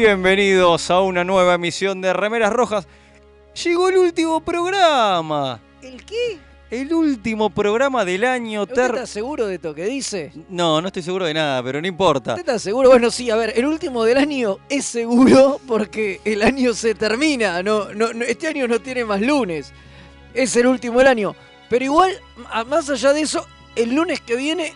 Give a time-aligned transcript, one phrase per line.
[0.00, 2.86] Bienvenidos a una nueva emisión de Remeras Rojas.
[3.64, 5.58] Llegó el último programa.
[5.80, 6.36] ¿El qué?
[6.70, 8.64] El último programa del año.
[8.64, 10.32] ¿Usted ter- está seguro de esto que dice?
[10.50, 12.32] No, no estoy seguro de nada, pero no importa.
[12.32, 12.90] ¿Usted está seguro?
[12.90, 17.62] Bueno, sí, a ver, el último del año es seguro porque el año se termina.
[17.62, 19.72] No, no, no- este año no tiene más lunes.
[20.34, 21.34] Es el último del año.
[21.70, 22.12] Pero igual,
[22.68, 24.74] más allá de eso, el lunes que viene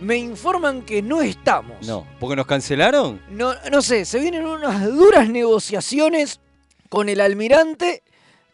[0.00, 1.86] me informan que no estamos.
[1.86, 3.20] No, porque nos cancelaron.
[3.30, 6.40] No, no sé, se vienen unas duras negociaciones
[6.88, 8.02] con el almirante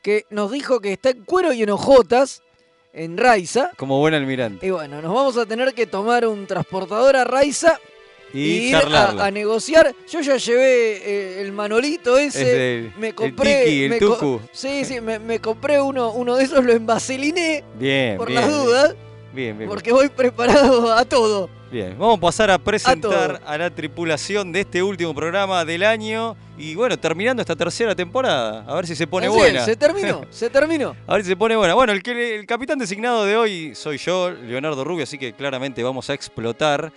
[0.02, 2.42] que nos dijo que está en cuero y en hojotas
[2.92, 3.70] en Raiza.
[3.76, 4.66] Como buen almirante.
[4.66, 7.78] Y bueno, nos vamos a tener que tomar un transportador a Raiza
[8.34, 9.94] y, ir a, negociar.
[10.10, 12.90] Yo ya llevé eh, el manolito ese.
[12.98, 13.64] Me el compré.
[13.64, 14.40] tiki, el me co- tucu.
[14.52, 18.50] sí, sí, me, me compré uno, uno de esos, lo envaseliné Bien, por bien, las
[18.50, 18.94] dudas,
[19.32, 21.48] Bien, bien, porque voy preparado a todo.
[21.70, 21.96] bien.
[21.98, 26.36] Vamos a pasar a presentar a, la tripulación de este último programa del año.
[26.58, 28.64] Y bueno, terminando esta tercera temporada.
[28.68, 29.64] A ver si se pone Así es, buena.
[29.64, 30.94] Se terminó, se terminó.
[31.06, 31.74] A ver si se pone buena.
[31.74, 35.82] Bueno, el, que, el capitán designado de hoy soy yo, Leonardo Rubio, así que claramente
[35.82, 36.92] vamos a explotar.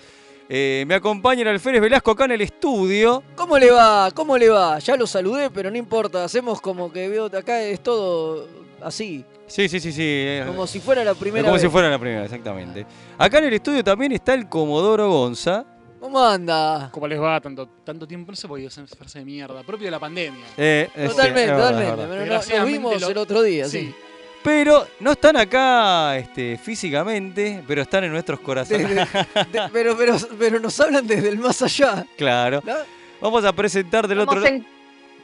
[0.47, 3.23] Eh, me acompaña el alférez Velasco acá en el estudio.
[3.35, 4.11] ¿Cómo le va?
[4.13, 4.77] ¿Cómo le va?
[4.79, 6.23] Ya lo saludé, pero no importa.
[6.23, 10.39] Hacemos como que veo acá es todo así, Sí, sí, sí, sí.
[10.47, 11.61] como si fuera la primera como vez.
[11.61, 12.85] si fuera la primera, exactamente.
[13.17, 15.63] Acá en el estudio también está el Comodoro Gonza.
[15.99, 16.89] ¿Cómo anda?
[16.91, 17.39] ¿Cómo les va?
[17.41, 20.45] Tanto, tanto tiempo no se podía hacer esa frase de mierda, propio de la pandemia.
[20.57, 21.95] Eh, eh, sí, Totalmente, verdad, totalmente.
[21.95, 22.09] verdad.
[22.09, 22.25] Pero
[22.57, 23.79] no- nos vimos lo- el otro día, sí.
[23.87, 23.95] Sí,
[24.43, 28.87] Pero no están acá este, físicamente, pero están en nuestros corazones.
[28.87, 29.05] Desde-
[29.51, 32.05] de- pero, pero, pero nos hablan desde el más allá.
[32.15, 32.61] claro.
[32.63, 32.73] ¿no?
[33.21, 34.55] Vamos a presentar del Estamos otro lado.
[34.57, 34.67] en,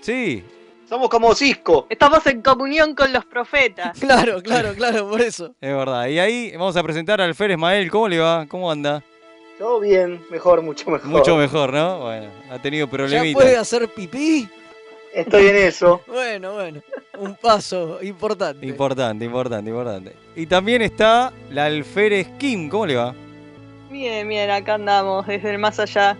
[0.01, 0.43] Sí,
[0.91, 1.87] Somos como Cisco.
[1.89, 3.97] estamos en comunión con los profetas.
[4.01, 5.55] Claro, claro, claro, por eso.
[5.61, 6.07] es verdad.
[6.07, 7.89] Y ahí vamos a presentar al alférez Mael.
[7.89, 8.45] ¿Cómo le va?
[8.45, 9.01] ¿Cómo anda?
[9.57, 11.09] Todo bien, mejor, mucho mejor.
[11.09, 11.99] Mucho mejor, ¿no?
[12.01, 13.41] Bueno, ha tenido ¿Ya problemitas.
[13.41, 14.49] puede hacer pipí?
[15.13, 16.01] Estoy en eso.
[16.07, 16.81] Bueno, bueno.
[17.17, 18.65] Un paso importante.
[18.65, 20.13] Importante, importante, importante.
[20.35, 22.67] Y también está la alférez Kim.
[22.67, 23.15] ¿Cómo le va?
[23.89, 26.17] Bien, bien, acá andamos desde el más allá.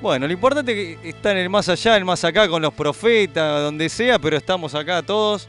[0.00, 2.72] Bueno, lo importante es que está en el más allá, el más acá, con los
[2.72, 5.48] profetas, donde sea, pero estamos acá todos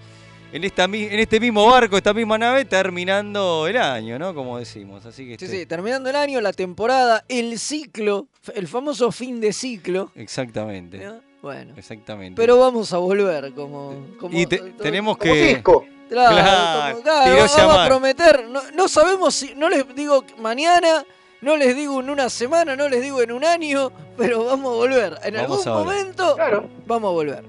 [0.51, 4.33] en, esta, en este mismo barco, esta misma nave, terminando el año, ¿no?
[4.33, 5.05] Como decimos.
[5.05, 9.39] Así que Sí, este- sí, terminando el año, la temporada, el ciclo, el famoso fin
[9.39, 10.11] de ciclo.
[10.15, 10.97] Exactamente.
[10.97, 11.19] ¿no?
[11.43, 11.75] Bueno.
[11.77, 12.35] Exactamente.
[12.41, 14.07] Pero vamos a volver, como.
[14.19, 15.53] como y te- tenemos Como que.
[15.55, 15.85] Cisco.
[16.09, 18.45] Claro, Claro, como- claro, tiró vamos a prometer.
[18.49, 19.53] No, no sabemos si.
[19.53, 21.05] No les digo mañana,
[21.41, 24.75] no les digo en una semana, no les digo en un año, pero vamos a
[24.75, 25.17] volver.
[25.23, 27.44] En Vamos algún momento Claro, vamos a volver.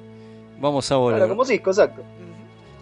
[0.58, 1.16] Vamos a volver.
[1.18, 2.02] claro, como Cisco, exacto.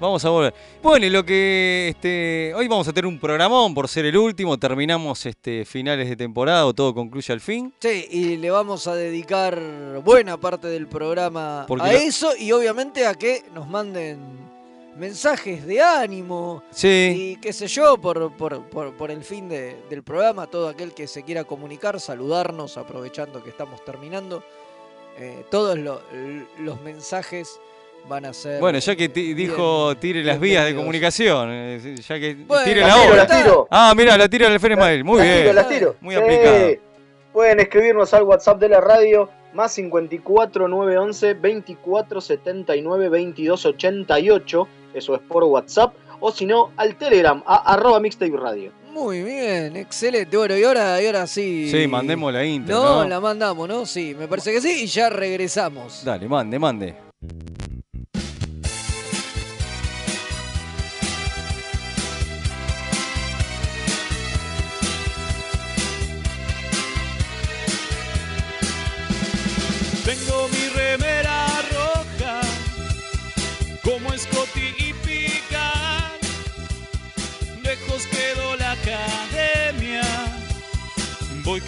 [0.01, 0.55] Vamos a volver.
[0.81, 4.57] Bueno, y lo que este, hoy vamos a tener un programón por ser el último.
[4.57, 7.73] Terminamos este, finales de temporada o todo concluye al fin.
[7.81, 9.61] Sí, y le vamos a dedicar
[10.05, 14.21] buena parte del programa Porque a lo- eso y obviamente a que nos manden
[14.99, 17.37] mensajes de ánimo Sí.
[17.37, 20.47] y qué sé yo por, por, por- por el fin de- del programa.
[20.47, 24.43] Todo aquel que se quiera comunicar, saludarnos aprovechando que estamos terminando.
[25.19, 26.01] Eh, todos lo-
[26.61, 27.61] los mensajes
[28.09, 28.61] van a ser...
[28.61, 32.81] Bueno, ya que bien- dijo tire las vías de comunicación, eh, ya que Bueno, tire
[32.83, 33.69] la tiro, tiro.
[33.71, 35.05] Ah, mira, la tira el alférez Mael.
[35.05, 35.49] Muy bien.
[35.51, 35.97] tiro, tiro.
[36.01, 36.21] Muy Sí.
[36.21, 36.69] aplicado.
[37.33, 44.69] Pueden escribirnos al WhatsApp de la radio, más 54 911 24 79 22 88.
[44.99, 45.95] Eso es por WhatsApp.
[46.21, 48.73] O si no, al Telegram, a arroba mixtape radio.
[48.93, 50.37] Muy bien, excelente.
[50.37, 51.71] Bueno, y ahora, y ahora sí...
[51.71, 53.09] Sí, mandemos la intro, No, ¿no?
[53.09, 53.87] la mandamos, ¿no?
[53.87, 56.03] Sí, me parece que sí y ya regresamos.
[56.05, 56.97] Dale, mande, mande.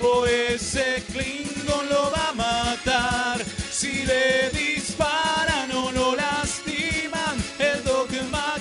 [0.00, 3.44] o ese Klingon lo va a matar.
[3.70, 8.54] Si le disparan o lo lastiman, el dogma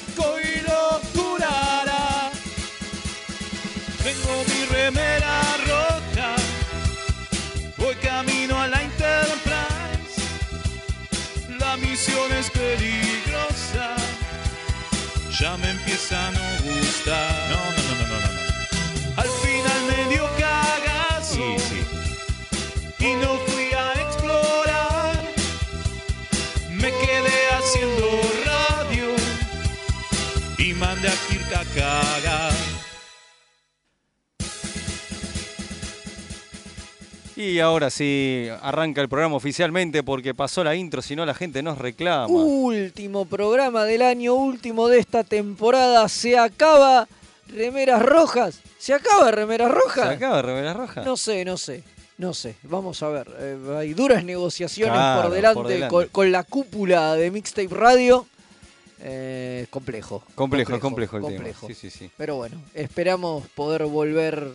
[0.44, 2.32] y lo curará.
[4.04, 6.36] Tengo mi remera rota,
[7.78, 10.22] voy camino a la Enterprise.
[11.60, 13.96] La misión es peligrosa,
[15.40, 16.63] ya me empiezan a
[37.36, 41.64] Y ahora sí, arranca el programa oficialmente porque pasó la intro, si no la gente
[41.64, 42.28] nos reclama.
[42.28, 46.08] Último programa del año, último de esta temporada.
[46.10, 47.08] Se acaba
[47.48, 48.60] Remeras Rojas.
[48.78, 50.08] ¿Se acaba Remeras ¿Se Rojas?
[50.10, 51.02] acaba Remera Roja?
[51.04, 51.84] No sé, no sé.
[52.20, 53.28] No sé, vamos a ver.
[53.40, 55.92] Eh, hay duras negociaciones Claro, por, delante, por delante.
[55.92, 58.28] Con, con la cúpula de Mixtape Radio.
[59.06, 60.24] Eh, complejo.
[60.36, 61.68] complejo, complejo el complejo.
[61.68, 61.74] tema.
[61.80, 62.10] Sí, sí, sí.
[62.18, 64.48] Pero bueno, esperamos poder volver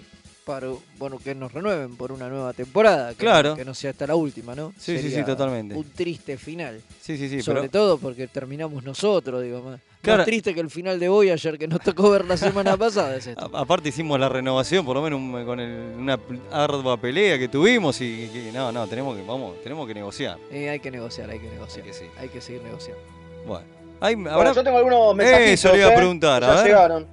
[0.47, 0.69] para
[0.99, 3.11] bueno que nos renueven por una nueva temporada.
[3.11, 3.55] Que, Claro.
[3.55, 4.73] Que no sea hasta la última, ¿no?
[4.79, 5.75] Sí, sí, sí, totalmente.
[5.75, 6.81] Un triste final.
[7.03, 7.43] Sí, sí, sí.
[7.43, 10.19] Sobre pero- todo porque terminamos nosotros, digo, más, Claro.
[10.21, 13.17] más triste que el final de Voyager que nos tocó ver la semana pasada.
[13.17, 13.51] Es esto.
[13.55, 16.19] A- Aparte hicimos la renovación, por lo menos un- con el- una
[16.51, 20.39] ardua pelea que tuvimos y que- no, no, tenemos que, vamos, tenemos que negociar.
[20.51, 21.83] Eh, hay que negociar, hay que negociar.
[21.87, 22.05] Así que sí.
[22.19, 23.03] Hay que seguir negociando.
[23.47, 23.67] Bueno,
[24.01, 25.51] Hay- Bueno, yo tengo algunos mensajes.
[25.65, 26.65] Eso le iba a preguntar, a Ya ver.
[26.67, 27.07] llegaron.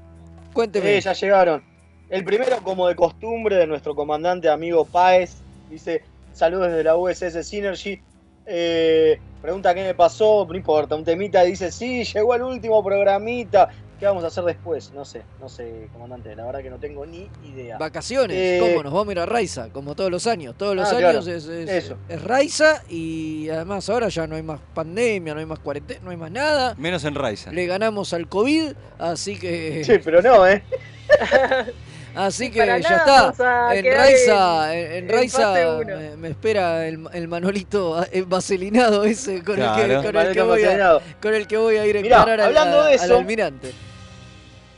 [0.53, 0.97] Cuénteme.
[0.97, 1.63] Eh, ya llegaron.
[2.09, 5.37] El primero, como de costumbre, de nuestro comandante amigo Páez,
[5.69, 6.03] dice:
[6.33, 7.99] Saludos desde la USS Synergy.
[8.45, 11.41] Eh, pregunta qué me pasó, no importa, un temita.
[11.43, 13.69] Dice: Sí, llegó el último programita.
[13.99, 14.91] ¿Qué vamos a hacer después?
[14.93, 16.35] No sé, no sé, comandante.
[16.35, 17.77] La verdad que no tengo ni idea.
[17.77, 18.83] Vacaciones, Eh, ¿cómo?
[18.83, 20.53] Nos vamos a ir a Raiza, como todos los años.
[20.57, 21.37] Todos los Ah, años claro.
[21.37, 21.97] es, es, Eso.
[22.09, 26.11] es Raiza y además ahora ya no hay más pandemia, no hay más cuarentena, no
[26.11, 26.75] hay más nada.
[26.77, 27.51] menos en Raiza.
[27.51, 30.61] Le ganamos al COVID, así que Sí, pero no, ¿eh?
[32.15, 33.75] así que ya nada está.
[33.75, 35.53] En Raiza, en, en Raiza
[35.85, 40.41] me, me espera el, el Manolito eh, vaselinado ese con, el, que, con, el, que
[40.41, 41.01] voy a, Macelinado.
[41.21, 43.71] con el que voy a ir a Mirá, encarar al, hablando de al eso- almirante.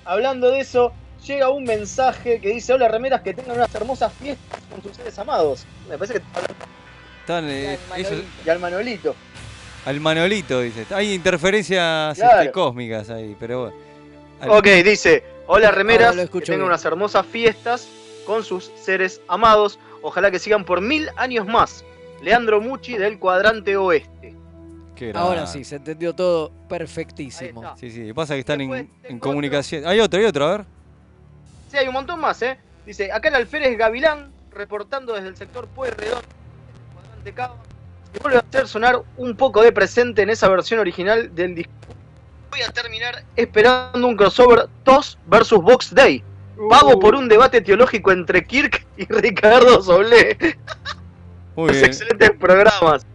[0.05, 0.93] Hablando de eso,
[1.25, 5.17] llega un mensaje que dice: Hola, remeras, que tengan unas hermosas fiestas con sus seres
[5.19, 5.65] amados.
[5.89, 6.21] Me parece que
[7.21, 8.41] Están, eh, Al ellos- Manolito.
[8.45, 9.15] y al Manolito.
[9.85, 10.85] al Manolito, dice.
[10.93, 12.39] Hay interferencias Claro.
[12.41, 13.75] este, cósmicas ahí, pero bueno.
[14.39, 16.61] Al- Ok, dice, hola remeras, lo que tengan bien.
[16.63, 17.87] unas hermosas fiestas
[18.25, 19.79] con sus seres amados.
[20.01, 21.83] Ojalá que sigan por mil años más.
[22.21, 24.35] Leandro Mucci del cuadrante oeste.
[24.95, 27.75] qué Ahora sí, se entendió todo perfectísimo.
[27.77, 29.85] Sí, sí, pasa que están en, Después en tengo comunicación.
[29.87, 30.65] Hay otro, hay otro, a ver.
[31.71, 32.57] Sí, hay un montón más, ¿eh?
[32.85, 36.23] Dice, acá el alférez Gavilán, reportando desde el sector Pueyrredón,
[36.93, 37.57] cuadrante Cava,
[38.15, 41.73] y vuelve a hacer sonar un poco de presente en esa versión original del disco.
[42.57, 46.23] Voy a terminar esperando un crossover TOS versus Box Day.
[46.71, 50.57] Pago por un debate teológico entre Kirk y Ricardo Soblé.
[51.55, 53.05] Muy bien, excelentes programas.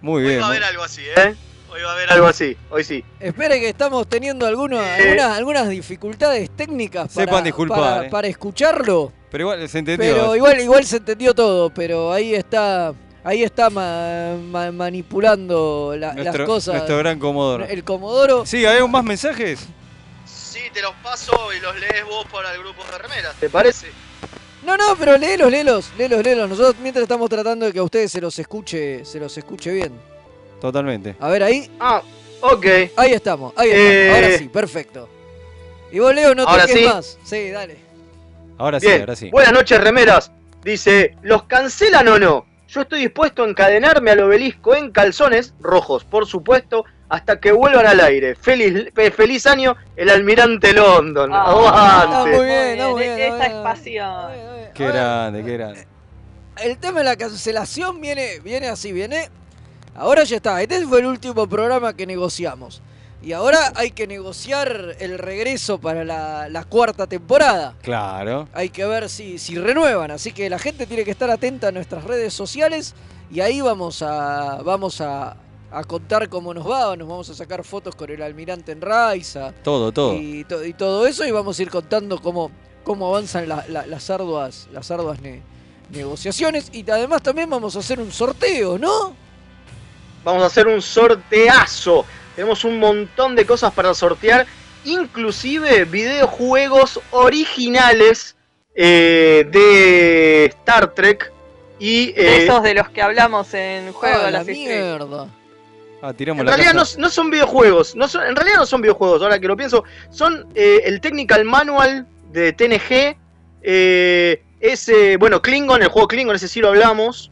[0.00, 0.40] muy Hoy bien.
[0.40, 1.36] va a haber algo así, ¿eh?
[1.70, 3.04] Hoy va a haber algo así, hoy sí.
[3.20, 5.10] Espere que estamos teniendo algunos- Eh.
[5.10, 8.10] algunas, algunas dificultades técnicas para, Sepan disculpar, para, eh.
[8.10, 10.12] para escucharlo, Pero igual se entendió.
[10.12, 12.92] pero igual, igual se entendió todo, pero ahí está,
[13.24, 16.74] ahí está ma- ma- manipulando la- nuestro, las cosas.
[16.74, 17.64] nuestro gran comodoro.
[17.64, 18.46] El Comodoro.
[18.46, 19.60] Sí, ¿hay más mensajes?
[20.24, 23.34] Sí, te los paso y los lees vos para el grupo de remeras.
[23.36, 23.88] ¿Te parece?
[24.64, 26.48] No, no, pero léelos, léelos, léelos, léelos.
[26.48, 29.92] Nosotros mientras estamos tratando de que a ustedes se los escuche, se los escuche bien.
[30.60, 31.16] Totalmente.
[31.18, 32.00] A ver ahí, Ah,
[32.42, 32.66] ok.
[32.96, 33.92] ahí estamos, ahí estamos.
[33.92, 34.12] Eh.
[34.14, 35.08] Ahora sí, perfecto.
[35.90, 36.84] Y vos Leo no toques sí.
[36.84, 37.18] más.
[37.24, 37.76] Sí, dale.
[38.58, 39.30] Ahora sí, Bien, ahora sí.
[39.30, 40.30] buenas noches, remeras.
[40.62, 42.46] Dice, ¿los cancelan o no?
[42.72, 47.86] Yo estoy dispuesto a encadenarme al obelisco en calzones rojos, por supuesto, hasta que vuelvan
[47.86, 48.34] al aire.
[48.34, 51.30] Feliz, fe- feliz año, el almirante London.
[51.34, 52.44] Ah, Está muy Aguante.
[52.46, 53.12] bien, está muy bien.
[53.20, 53.84] Esta está bien.
[53.84, 54.70] bien, está bien.
[54.74, 55.86] Qué grande, qué grande.
[56.62, 59.28] El tema de la cancelación viene, viene así, viene.
[59.94, 60.62] Ahora ya está.
[60.62, 62.80] Este fue el último programa que negociamos.
[63.22, 67.74] Y ahora hay que negociar el regreso para la, la cuarta temporada.
[67.80, 68.48] Claro.
[68.52, 70.10] Hay que ver si, si renuevan.
[70.10, 72.94] Así que la gente tiene que estar atenta a nuestras redes sociales.
[73.30, 75.36] Y ahí vamos a, vamos a,
[75.70, 76.96] a contar cómo nos va.
[76.96, 79.52] Nos vamos a sacar fotos con el almirante en Raiza.
[79.62, 80.14] Todo, todo.
[80.14, 81.24] Y, to- y todo eso.
[81.24, 82.50] Y vamos a ir contando cómo,
[82.82, 85.42] cómo avanzan la- la- las arduas, las arduas ne-
[85.90, 86.70] negociaciones.
[86.72, 89.14] Y además también vamos a hacer un sorteo, ¿no?
[90.24, 92.04] Vamos a hacer un sorteazo.
[92.36, 94.46] Tenemos un montón de cosas para sortear,
[94.84, 98.36] inclusive videojuegos originales
[98.74, 101.30] eh, de Star Trek.
[101.78, 104.98] Y De eh, esos de los que hablamos en Juego Ah, de la las Estrellas.
[104.98, 105.28] mierda.
[106.00, 109.22] Ah, tiramos En la realidad no son videojuegos, no son, en realidad no son videojuegos,
[109.22, 113.16] ahora que lo pienso, son eh, el Technical Manual de TNG,
[113.62, 117.30] eh, ese, bueno, Klingon, el juego Klingon, ese sí lo hablamos,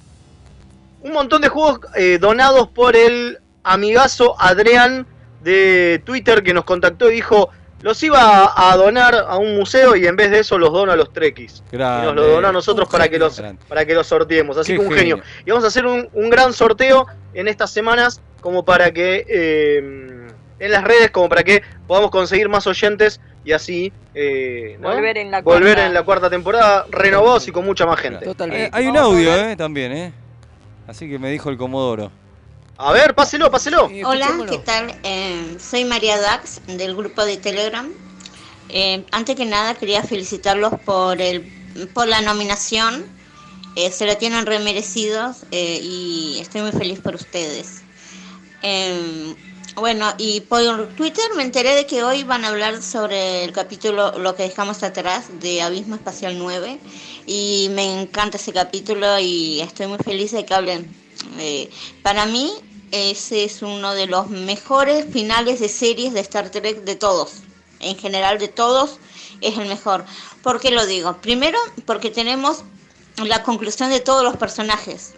[1.03, 5.07] un montón de juegos eh, donados por el amigazo Adrián
[5.43, 7.49] de Twitter que nos contactó y dijo,
[7.83, 10.97] los iba a donar a un museo y en vez de eso los dono a
[10.97, 11.63] los trequis.
[11.73, 13.19] Y nos lo donó a nosotros para genio.
[13.19, 13.63] que los Grande.
[13.69, 14.57] para que los sorteemos.
[14.59, 15.17] Así Qué que un genio.
[15.17, 15.31] genio.
[15.47, 20.29] Y vamos a hacer un, un gran sorteo en estas semanas como para que eh,
[20.59, 24.91] en las redes como para que podamos conseguir más oyentes y así eh, ¿no?
[24.91, 25.87] Volver en la Volver cuarta.
[25.87, 28.27] en la cuarta temporada renovados y con mucha más gente.
[28.27, 28.65] Totalmente.
[28.67, 30.13] Eh, hay un audio, eh, también, eh.
[30.87, 32.11] Así que me dijo el Comodoro.
[32.83, 33.91] A ver, páselo, páselo.
[34.07, 34.47] Hola.
[34.49, 34.99] ¿qué tal?
[35.03, 37.93] Eh, soy María Dax del grupo de Telegram.
[38.71, 41.43] Eh, antes que nada quería felicitarlos por el
[41.93, 43.05] por la nominación.
[43.77, 47.83] Eh, se la tienen remerecidos eh, y estoy muy feliz por ustedes.
[48.63, 49.35] Eh,
[49.75, 54.19] bueno, y por Twitter me enteré de que hoy van a hablar sobre el capítulo
[54.19, 56.81] Lo que dejamos atrás de Abismo Espacial 9
[57.27, 61.01] y me encanta ese capítulo y estoy muy feliz de que hablen.
[61.39, 61.71] Eh,
[62.03, 62.53] para mí
[62.93, 67.35] ese es uno de los mejores finales de series de Star Trek de todos.
[67.79, 68.99] En general de todos
[69.41, 70.05] es el mejor.
[70.43, 71.17] ¿Por qué lo digo?
[71.19, 72.65] Primero porque tenemos
[73.17, 75.15] la conclusión de todos los personajes.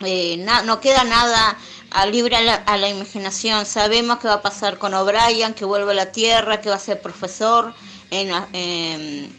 [0.00, 1.56] Eh, no queda nada
[1.90, 3.64] a libre a la, a la imaginación.
[3.66, 6.80] Sabemos qué va a pasar con O'Brien, que vuelve a la Tierra, que va a
[6.80, 7.74] ser profesor
[8.10, 9.38] en, en,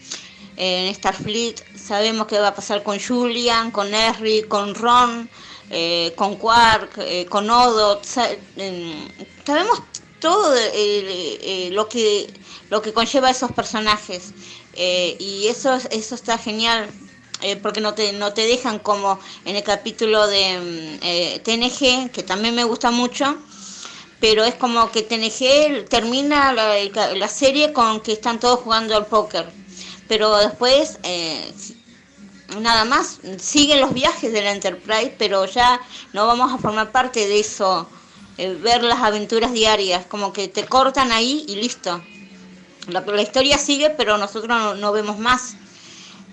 [0.56, 1.64] en Starfleet.
[1.78, 5.30] Sabemos qué va a pasar con Julian, con Henry, con Ron,
[5.70, 8.02] eh, con Quark, eh, con Odo.
[8.04, 9.08] Sa- em,
[9.46, 9.84] sabemos
[10.20, 12.34] todo eh, lo que
[12.70, 14.34] lo que conlleva esos personajes
[15.20, 16.94] y eso eso está genial
[17.62, 22.56] porque no te, no te dejan como en el capítulo de mm, TNG, que también
[22.56, 23.38] me gusta mucho,
[24.20, 26.76] pero es como que TNG termina la,
[27.16, 29.54] la serie con que están todos jugando al póker,
[30.08, 31.00] pero después
[32.62, 35.80] nada más, siguen los viajes de la Enterprise, pero ya
[36.14, 37.88] no vamos a formar parte de eso,
[38.38, 42.02] eh, ver las aventuras diarias, como que te cortan ahí y listo.
[42.88, 45.56] La, historia sigue, pero nosotros no, no vemos más.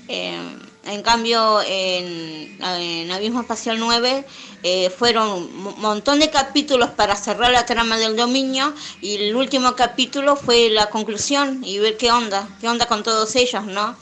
[0.08, 0.38] Eh,
[0.84, 4.26] en cambio, en, en Abismo Espacial 9
[4.64, 9.74] eh, fueron un montón de capítulos para cerrar la trama del dominio y el último
[9.74, 13.96] capítulo fue la conclusión y ver qué onda, qué onda con todos ellos, ¿no?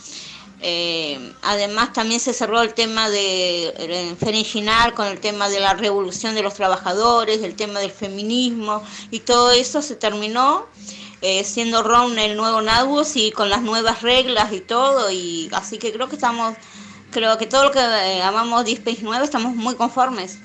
[0.62, 6.34] Eh, además también se cerró el tema de Ferenginar con el tema de la revolución
[6.34, 10.66] de los trabajadores, el tema del feminismo y todo eso se terminó
[11.22, 15.78] eh, siendo Ron el nuevo Nagus y con las nuevas reglas y todo y así
[15.78, 16.54] que creo que estamos
[17.10, 20.38] creo que todo lo que eh, amamos Deep Space 9 estamos muy conformes.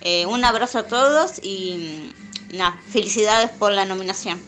[0.00, 2.12] Eh, un abrazo a todos y
[2.52, 4.40] mm, nada, felicidades por la nominación.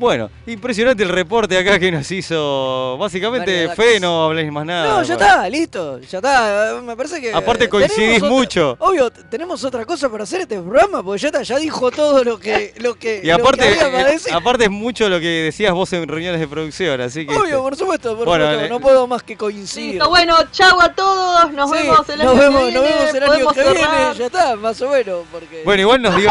[0.00, 2.96] Bueno, impresionante el reporte acá que nos hizo.
[2.98, 3.68] Básicamente.
[3.76, 4.88] Fede, no habléis más nada.
[4.96, 6.80] No, ya está, listo, ya está.
[6.82, 7.34] Me parece que.
[7.34, 8.76] Aparte coincidís otra- mucho.
[8.80, 12.38] Obvio, tenemos otra cosa para hacer este programa, porque ya está, ya dijo todo lo
[12.40, 12.72] que.
[12.78, 14.32] Lo que Y aparte, lo que había para eh, decir.
[14.32, 17.36] aparte es mucho lo que decías vos en reuniones de producción, así que.
[17.36, 19.90] Obvio, por supuesto, por Bueno, supuesto, no puedo más que coincidir.
[19.96, 22.96] Listo, bueno, chau a todos, nos Sí, vemos el nos año vemos, que nos viene,
[22.96, 25.60] vemos el año que viene, ya está, más o menos, porque...
[25.62, 26.30] Bueno, igual nos dio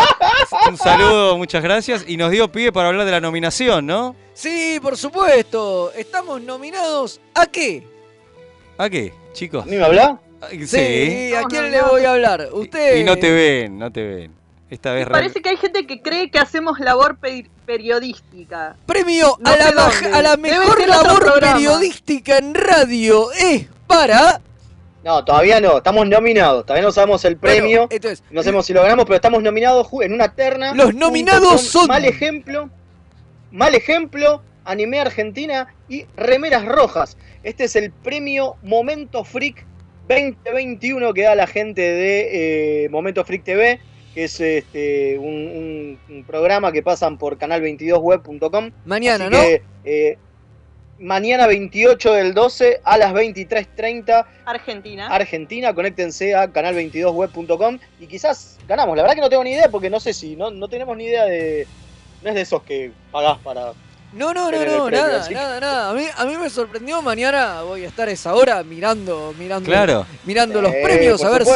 [0.70, 4.16] un saludo, muchas gracias, y nos dio pie para hablar de la nominación, ¿no?
[4.34, 7.84] Sí, por supuesto, estamos nominados ¿a qué?
[8.78, 9.64] ¿A qué, chicos?
[9.64, 10.18] ¿A mí me habla?
[10.42, 12.48] Ay, Sí, ¿a quién no, le voy a hablar?
[12.54, 12.96] Usted...
[12.98, 14.32] Y no te ven, no te ven.
[14.70, 18.78] Esta vez Parece que hay gente que cree que hacemos labor pe- periodística.
[18.86, 20.08] Premio No a, la dónde.
[20.18, 24.40] a la mejor labor periodística en radio es para...
[25.04, 27.82] No, todavía no, estamos nominados, todavía no sabemos el premio.
[27.82, 30.74] Bueno, entonces, No sabemos si lo ganamos, pero estamos nominados en una terna.
[30.76, 32.70] Los nominados son- Mal ejemplo,
[33.52, 37.18] Mal ejemplo, Anime Argentina y Remeras Rojas.
[37.44, 39.66] Este es el premio Momento Freak
[40.08, 43.80] 2021 que da la gente de eh, Momento Freak TV,
[44.14, 48.72] que es este, un, un- un programa que pasan por canal22web.com.
[48.86, 49.42] mañana, Así ¿no?
[49.42, 50.18] que, eh,
[51.00, 55.08] mañana 28 del 12 a las 23.30 Argentina.
[55.08, 58.98] Argentina, conéctense a canal22web.com y quizás ganamos.
[58.98, 61.06] La verdad que no tengo ni idea porque no sé si, no, no tenemos ni
[61.06, 61.66] idea de...
[62.22, 63.74] No es de esos que pagás para...
[64.12, 65.90] No, no, no, no, premio, nada, nada, nada.
[65.92, 69.68] A mí, a mí me sorprendió, mañana voy a estar a esa hora mirando, mirando,
[69.70, 70.06] Claro.
[70.26, 71.52] mirando los Eh, premios, a ver si,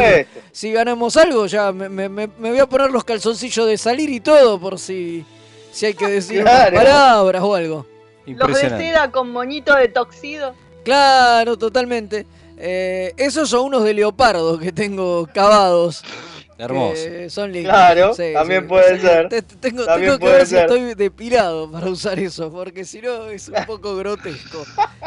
[0.52, 1.48] si ganamos algo.
[1.48, 5.26] Ya me, me- me- voy a poner los calzoncillos de salir y todo por si,
[5.72, 7.86] si hay que decir unas palabras o algo.
[8.28, 10.54] Los de seda con moñito de toxido.
[10.86, 12.28] Claro, totalmente.
[12.58, 16.04] Eh, esos son unos de leopardo que tengo cavados.
[16.66, 16.96] Hermoso.
[17.04, 17.72] que son lindos.
[17.74, 19.30] Claro, también puede ser.
[19.30, 20.62] Te- te- tengo También tengo que puede ver si ser.
[20.66, 24.66] estoy depilado para usar eso, porque si no es un poco grotesco.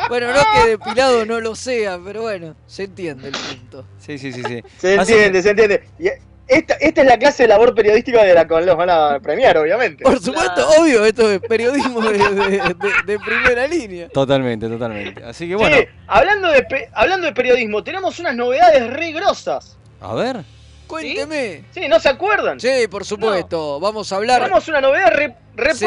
[0.09, 3.85] Bueno, no que depilado no lo sea, pero bueno, se entiende el punto.
[3.99, 4.63] Sí, sí, sí, sí.
[4.79, 5.83] Se entiende, se entiende.
[5.99, 6.09] Y,
[6.49, 9.59] esta, esta es la clase de labor periodística de la cual los van a premiar,
[9.59, 10.05] obviamente.
[10.05, 10.81] Por supuesto, Claro.
[10.81, 14.09] obvio, esto es periodismo de, de- de- de primera línea.
[14.11, 15.25] Totalmente, totalmente.
[15.25, 19.77] Así que bueno, hablando, de hablando de periodismo, tenemos unas novedades re grosas.
[20.01, 20.45] a ver.
[20.87, 21.65] Cuénteme.
[21.73, 22.61] Sí, ¿no se acuerdan?
[22.61, 23.81] Sí, por supuesto.
[23.81, 25.85] Vamos a hablar Tenemos una novedad re, re, Sí,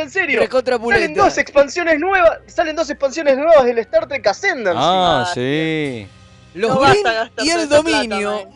[0.00, 0.40] en serio.
[0.40, 4.78] recontra Salen dos expansiones nuevas, salen dos expansiones nuevas del Star Trek Ascendancy.
[4.82, 6.06] Ah, Ah, sí.
[6.54, 6.80] Los No
[7.44, 8.48] y el plata, dominio.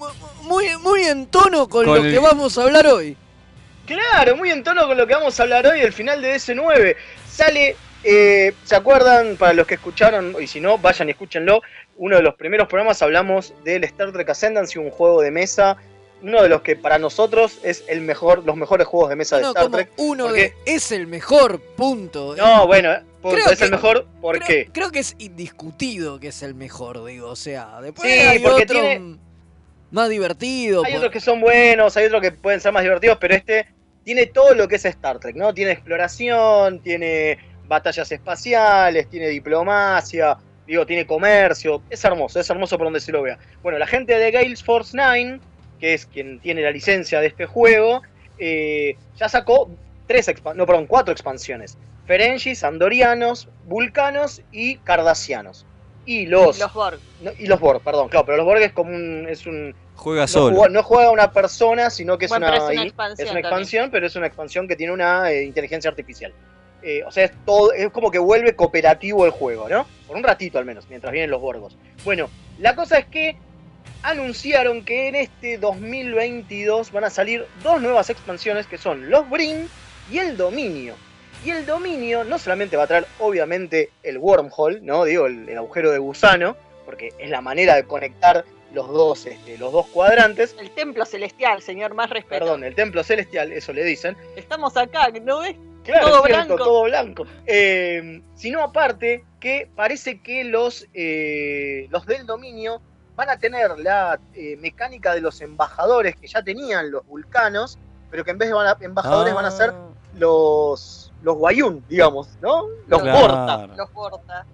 [0.42, 3.16] muy, muy en tono con, Con lo el- que vamos a hablar hoy.
[3.86, 6.96] Claro, muy en tono con lo que vamos a hablar hoy, el final de DS9.
[7.30, 9.36] Sale, eh, ¿se acuerdan?
[9.36, 11.62] Para los que escucharon, y si no, vayan y escúchenlo.
[11.96, 15.76] Uno de los primeros programas hablamos del Star Trek Ascendancy, un juego de mesa.
[16.22, 19.42] Uno de los que para nosotros es el mejor, los mejores juegos de mesa de
[19.44, 19.90] Star como Trek.
[19.98, 20.54] uno porque- de.
[20.74, 22.34] Es el mejor punto.
[22.36, 24.70] No, bueno, punto, Creo es el mejor, ¿por creo, qué?
[24.72, 27.28] creo que es indiscutido que es el mejor, digo.
[27.28, 29.16] O sea, después Sí, hay porque otro tiene-
[29.90, 30.84] más divertido.
[30.84, 33.66] Hay por- otros que son buenos, hay otros que pueden ser más divertidos, pero este
[34.04, 35.52] tiene todo lo que es Star Trek, ¿no?
[35.52, 41.82] Tiene exploración, tiene batallas espaciales, tiene diplomacia, digo, tiene comercio.
[41.90, 43.38] Es hermoso, es hermoso por donde se lo vea.
[43.62, 45.40] Bueno, la gente de Gales Force 9,
[45.78, 48.02] que es quien tiene la licencia de este juego,
[48.38, 49.70] eh, ya sacó
[50.06, 51.76] tres no, perdón, cuatro expansiones.
[52.06, 55.66] Ferengis, Andorianos, Vulcanos y Cardassianos.
[56.04, 57.00] Y los, Los Borg.
[57.20, 60.22] no, y los Borg, perdón, claro, pero los Borg es como un, es un, Juega
[60.22, 60.56] no solo.
[60.56, 63.30] juega, no juega una persona, sino que es, Bueno, una, es una ahí, expansión es
[63.32, 66.32] una expansión, pero es una expansión que tiene una eh, inteligencia artificial.
[66.86, 69.88] Eh, o sea, es, todo, es como que vuelve cooperativo el juego, ¿no?
[70.06, 71.76] Por un ratito al menos, mientras vienen los borgos.
[72.04, 73.36] Bueno, la cosa es que
[74.04, 79.68] anunciaron que en este 2022 van a salir dos nuevas expansiones que son los Brin
[80.12, 80.94] y el Dominio.
[81.44, 85.04] Y el Dominio no solamente va a traer, obviamente, el Wormhole, ¿no?
[85.04, 89.58] Digo, el, el agujero de gusano, porque es la manera de conectar los dos, este,
[89.58, 90.54] los dos cuadrantes.
[90.56, 92.44] El templo celestial, señor, más respeto.
[92.44, 94.16] Perdón, el templo celestial, eso le dicen.
[94.36, 95.56] Estamos acá, ¿no ves?
[95.86, 96.64] Claro, Todo cierto, blanco.
[96.64, 97.26] todo blanco.
[97.46, 102.80] Eh, sino aparte que parece que los, eh, los del dominio
[103.14, 107.78] van a tener la eh, mecánica de los embajadores que ya tenían los vulcanos,
[108.10, 111.84] pero que en vez de van a- embajadores van a ser Ah, los, los Wayun,
[111.88, 112.66] digamos, ¿no?
[112.88, 113.20] Los Claro.
[113.20, 113.66] Porta.
[113.76, 114.46] Los porta.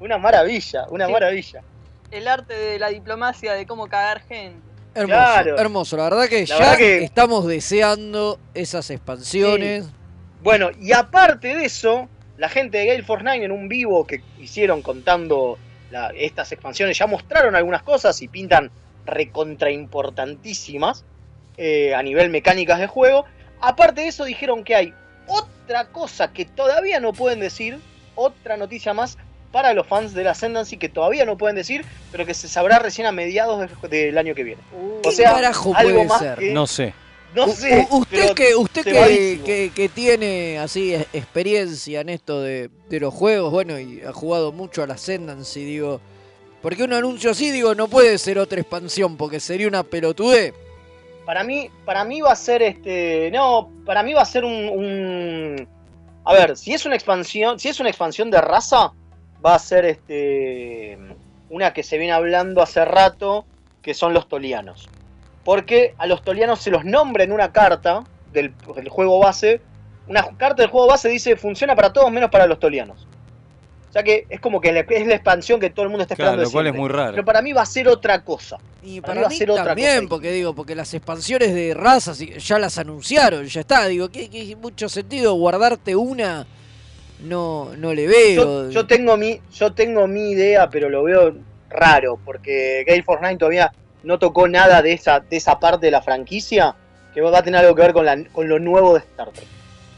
[0.00, 1.12] Una maravilla, una Sí.
[1.12, 1.62] maravilla.
[2.10, 4.60] El arte de la diplomacia, de cómo cagar gente.
[4.94, 5.58] Hermoso, Claro.
[5.58, 5.96] hermoso.
[5.96, 9.86] La verdad que La ya verdad que- estamos deseando esas expansiones.
[10.42, 14.22] Bueno, y aparte de eso, la gente de Gale Force 9 en un vivo que
[14.40, 15.58] hicieron contando
[15.90, 18.70] la- estas expansiones ya mostraron algunas cosas y pintan
[19.06, 21.04] recontra importantísimas
[21.58, 23.24] eh, a nivel mecánicas de juego.
[23.60, 24.94] Aparte de eso, dijeron que hay
[25.26, 27.78] otra cosa que todavía no pueden decir,
[28.14, 29.18] otra noticia más
[29.52, 32.78] para los fans de la Ascendancy que todavía no pueden decir, pero que se sabrá
[32.78, 34.62] recién a mediados del, año que viene.
[35.02, 36.38] ¿Qué O sea, carajo algo puede más ser?
[36.38, 36.94] que- no sé.
[37.34, 37.86] No sé.
[37.90, 43.12] u- usted que usted que, que- que tiene así experiencia en esto de, de los
[43.14, 46.00] juegos, bueno, y ha jugado mucho a la Ascendancy, digo,
[46.60, 50.52] porque un anuncio así, digo, no puede ser otra expansión, porque sería una pelotudez.
[51.24, 53.30] Para mí, para mí va a ser este.
[53.32, 55.68] No, para mí va a ser un, un-
[56.24, 57.58] A ver, si es una expansión.
[57.58, 58.92] Si es una expansión de raza,
[59.44, 60.98] va a ser este.
[61.48, 63.44] Una que se viene hablando hace rato.
[63.82, 64.88] Que son los tolianos.
[65.44, 69.60] Porque a los tolianos se los nombra en una carta del, del juego base.
[70.08, 73.06] Una carta del juego base dice funciona para todos menos para los tolianos.
[73.88, 76.42] O sea que es como que es la expansión que todo el mundo está Claro,
[76.42, 76.48] esperando.
[76.48, 77.24] lo cual es muy Pero raro.
[77.26, 78.56] para mí va a ser otra cosa.
[78.82, 80.08] Y Para para mí va a ser otra también, cosa.
[80.08, 84.56] porque digo, porque las expansiones de razas ya las anunciaron, ya está, digo, ¿qué, qué
[84.56, 86.46] mucho sentido guardarte una?
[87.20, 88.64] No, no le veo.
[88.64, 91.34] Yo, yo tengo mi, yo tengo mi idea, pero lo veo
[91.68, 95.92] raro, porque Gale Force 9 todavía no tocó nada de esa, de esa parte de
[95.92, 96.74] la franquicia
[97.14, 99.46] que va a tener algo que ver con, la, con lo nuevo de Star Trek.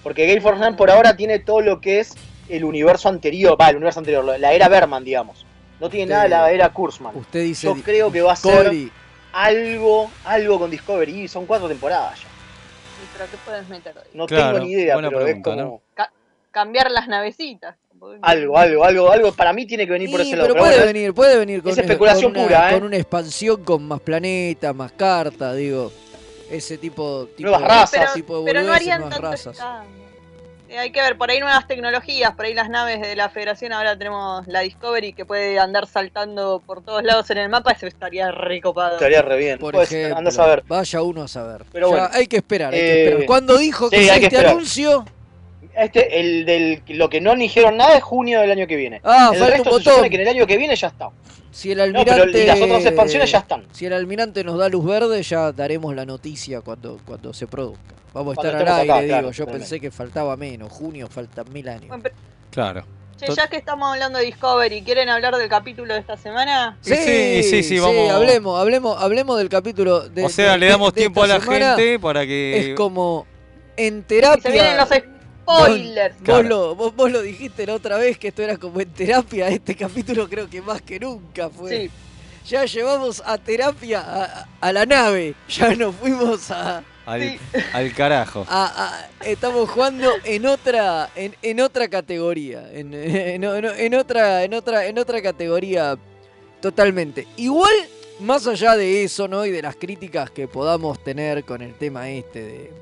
[0.02, 2.14] Porque Gale Force 9 por ahora tiene todo lo que es
[2.48, 5.46] el universo anterior, va, el universo anterior, la era Berman, digamos.
[5.80, 7.16] No tiene nada de la era Kurzman.
[7.16, 8.90] Usted dice Yo creo que va a ser
[9.32, 12.28] algo, algo con Discovery, y son cuatro temporadas ya.
[12.28, 13.94] ¿Y ¿Pero qué puedes meter?
[14.12, 16.04] No Claro, tengo ni idea, pero pregunta, es como ¿no?
[16.50, 17.76] Cambiar las navecitas.
[18.22, 20.48] Algo, algo, algo, algo para mí tiene que venir por ese lado.
[20.48, 22.74] pero pero puede bueno, venir, puede venir con, es especulación con una, pura, ¿eh?
[22.74, 25.92] con una expansión con más planetas, más cartas, digo,
[26.50, 27.90] ese tipo, tipo Nuevas razas.
[28.00, 29.58] Pero, tipo de pero no harían nuevas tanto razas.
[30.68, 33.72] Eh, hay que ver, por ahí nuevas tecnologías, por ahí las naves de la Federación,
[33.72, 37.86] ahora tenemos la Discovery que puede andar saltando por todos lados en el mapa, eso
[37.86, 38.94] estaría recopado.
[38.94, 39.58] estaría re bien.
[39.58, 40.64] Por Pues, ejemplo, andás a ver.
[40.66, 41.64] vaya uno a saber.
[41.72, 42.08] Pero Ya bueno.
[42.12, 43.26] hay que esperar, hay Eh, que esperar.
[43.26, 45.04] ¿Cuándo dijo que sí, que este anuncio?
[45.76, 49.00] Este, el del lo que no dijeron nada es junio del año que viene.
[49.04, 51.10] Ah, el falta resto un se supone que en el año que viene ya está.
[51.50, 52.12] Si el No, almirante.
[52.32, 53.64] pero y las otras expansiones ya están.
[53.72, 57.94] Si el almirante nos da luz verde, ya daremos la noticia cuando, cuando se produzca.
[58.12, 59.12] Vamos a Cuando estar al aire, acá, digo.
[59.12, 60.72] claro, Yo pensé que faltaba menos.
[60.72, 61.86] Junio faltan mil años.
[61.88, 62.14] Bueno, pero,
[62.50, 62.84] Claro.
[63.18, 66.76] che, ya que estamos hablando de Discovery, ¿quieren hablar del capítulo de esta semana?
[66.80, 68.10] Sí, sí, sí, sí, vamos.
[68.10, 70.08] hablemos, hablemos, hablemos del capítulo.
[70.08, 71.76] De, o sea, de- le damos de tiempo a la semana.
[71.76, 72.70] gente para que.
[72.70, 73.26] Es como
[73.76, 74.42] en terapia.
[74.42, 74.88] se vienen los
[75.44, 76.14] spoilers.
[76.16, 76.48] Vos, Claro.
[76.48, 79.48] lo, vos, vos lo dijiste la otra vez que esto era como en terapia.
[79.58, 81.70] Este capítulo creo que más que nunca fue.
[81.70, 81.90] Sí,
[82.48, 85.34] Ya llevamos a terapia a, a la nave.
[85.48, 87.38] Ya nos fuimos a, al, sí.
[87.72, 88.44] al carajo.
[88.48, 92.70] a- a- estamos jugando en otra en, en otra categoría.
[92.72, 95.96] En, en- en- en otra en otra en otra categoría
[96.60, 97.26] totalmente.
[97.36, 97.72] Igual
[98.20, 99.44] más allá de eso, ¿no?
[99.44, 102.72] Y de las críticas que podamos tener con el tema este de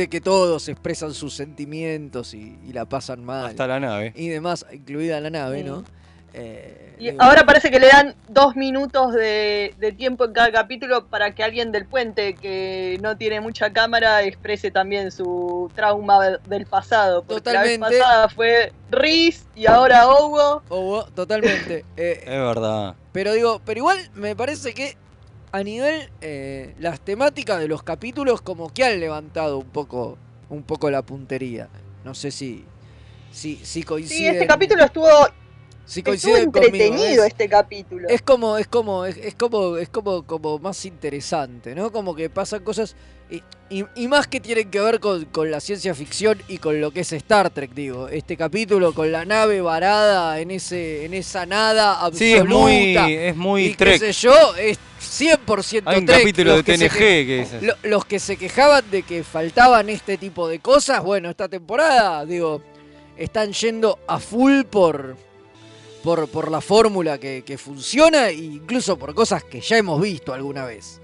[0.00, 4.12] de que todos expresan sus sentimientos y, y la pasan mal Hasta la nave.
[4.16, 5.64] y demás, incluida la nave, Sí.
[5.64, 5.84] ¿no?
[6.32, 10.52] Eh, Y digo, ahora parece que le dan dos minutos de, de tiempo en cada
[10.52, 16.24] capítulo para que alguien del puente que no tiene mucha cámara exprese también su trauma
[16.24, 17.24] de- del pasado.
[17.24, 17.98] Porque la vez Totalmente.
[17.98, 20.62] pasada fue Riz y ahora Hugo.
[20.68, 21.84] oh, totalmente.
[21.96, 22.94] Eh, Es verdad.
[23.12, 24.96] Pero digo, pero igual me parece que
[25.52, 30.16] a nivel eh, las temáticas de los capítulos como que han levantado un poco
[30.48, 31.68] un poco la puntería.
[32.04, 32.64] No sé si
[33.32, 34.34] si si Sí, coinciden.
[34.34, 35.08] este capítulo estuvo,
[35.84, 38.08] si estuvo conmigo, entretenido es- este capítulo.
[38.08, 41.92] Es como, es como, es, es como, es como, como más interesante, ¿no?
[41.92, 42.96] Como que pasan cosas
[43.30, 46.80] y, y- y más que tienen que ver con, con la ciencia ficción y con
[46.80, 48.08] lo que es Star Trek, digo.
[48.08, 52.18] Este capítulo con la nave varada en ese, en esa nada absoluta.
[52.18, 53.98] Sí, es muy, es muy y qué Trek.
[54.00, 56.18] sé yo, es 100% Hay un Trek.
[56.18, 57.62] capítulo de Los que se TNG que- que es.
[57.62, 62.24] lo- los que se quejaban de que faltaban este tipo de cosas, bueno, esta temporada,
[62.26, 62.62] digo,
[63.16, 65.16] están yendo a full por,
[66.02, 70.32] por, por la fórmula que, que funciona e incluso por cosas que ya hemos visto
[70.34, 71.00] alguna vez.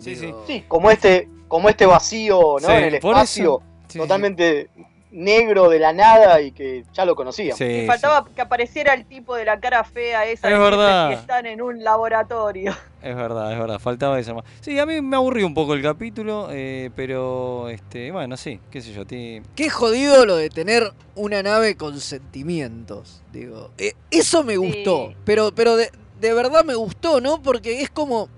[0.00, 2.68] Sí, Digo, Sí, como este, como este vacío, ¿no?
[2.68, 3.98] Sí, en el espacio, sí.
[3.98, 4.70] totalmente
[5.12, 7.58] negro de la nada y que ya lo conocíamos.
[7.58, 7.86] Sí, Y sí.
[7.86, 11.08] faltaba que apareciera el tipo de la cara fea esa Es verdad.
[11.08, 12.72] que están en un laboratorio.
[13.02, 14.44] Es verdad, es verdad, faltaba eso más.
[14.60, 18.82] Sí, a mí me aburrió un poco el capítulo, eh, pero, este, bueno, sí, qué
[18.82, 23.22] sé yo, ti- Qué jodido lo de tener una nave con sentimientos.
[23.32, 25.08] Digo, Eh, eso me gustó.
[25.08, 25.16] Sí.
[25.24, 27.40] Pero, pero de, de verdad me gustó, ¿no?
[27.42, 28.28] Porque es como.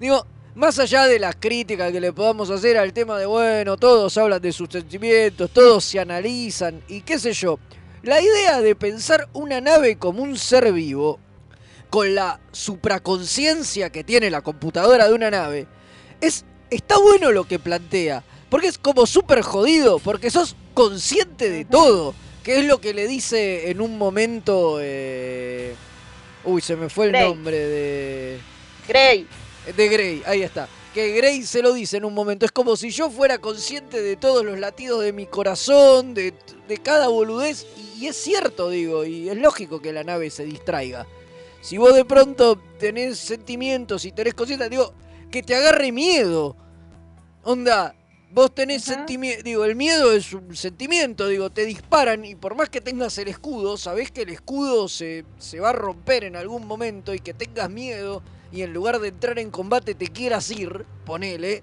[0.00, 4.16] Digo, más allá de las críticas que le podamos hacer al tema de, bueno, todos
[4.18, 7.58] hablan de sus sentimientos, todos se analizan y qué sé yo.
[8.02, 11.18] La idea de pensar una nave como un ser vivo,
[11.90, 15.66] con la supraconciencia que tiene la computadora de una nave,
[16.20, 18.22] es, está bueno lo que plantea.
[18.48, 22.14] Porque es como súper jodido, porque sos consciente de todo.
[22.42, 24.78] Que es lo que le dice en un momento...
[24.80, 25.74] eh,
[26.44, 27.28] Uy, se me fue el Grey.
[27.28, 28.40] nombre de...
[28.88, 29.26] Grey.
[29.76, 30.68] De Grey, ahí está.
[30.94, 32.44] Que Grey se lo dice en un momento.
[32.44, 36.34] Es como si yo fuera consciente de todos los latidos de mi corazón, de,
[36.66, 37.66] de cada boludez.
[37.98, 41.06] Y, es cierto, digo, y es lógico que la nave se distraiga.
[41.60, 44.94] Si vos de pronto tenés sentimientos y tenés conciencia, digo,
[45.30, 46.56] que te agarre miedo.
[47.42, 47.94] Onda,
[48.32, 52.68] vos tenés sentimiento, digo, el miedo es un sentimiento, digo, te disparan y por más
[52.68, 56.66] que tengas el escudo, sabés que el escudo se, se va a romper en algún
[56.66, 60.84] momento y que tengas miedo y en lugar de entrar en combate te quieras ir,
[61.04, 61.62] ponele.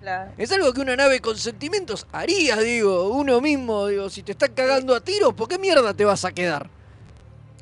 [0.00, 4.32] La- Es algo que una nave con sentimientos haría, digo, uno mismo, digo, si te
[4.32, 6.68] están cagando a tiros, ¿por qué mierda te vas a quedar?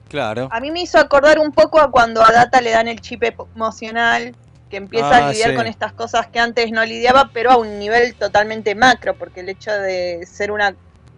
[0.09, 0.49] claro.
[0.51, 3.23] A mí me hizo acordar un poco a cuando a Data le dan el chip
[3.23, 4.35] emocional,
[4.71, 5.57] que empieza Ah, a lidiar sí.
[5.57, 9.49] con estas cosas que antes no lidiaba, pero a un nivel totalmente macro, porque el
[9.49, 10.75] hecho de ser una...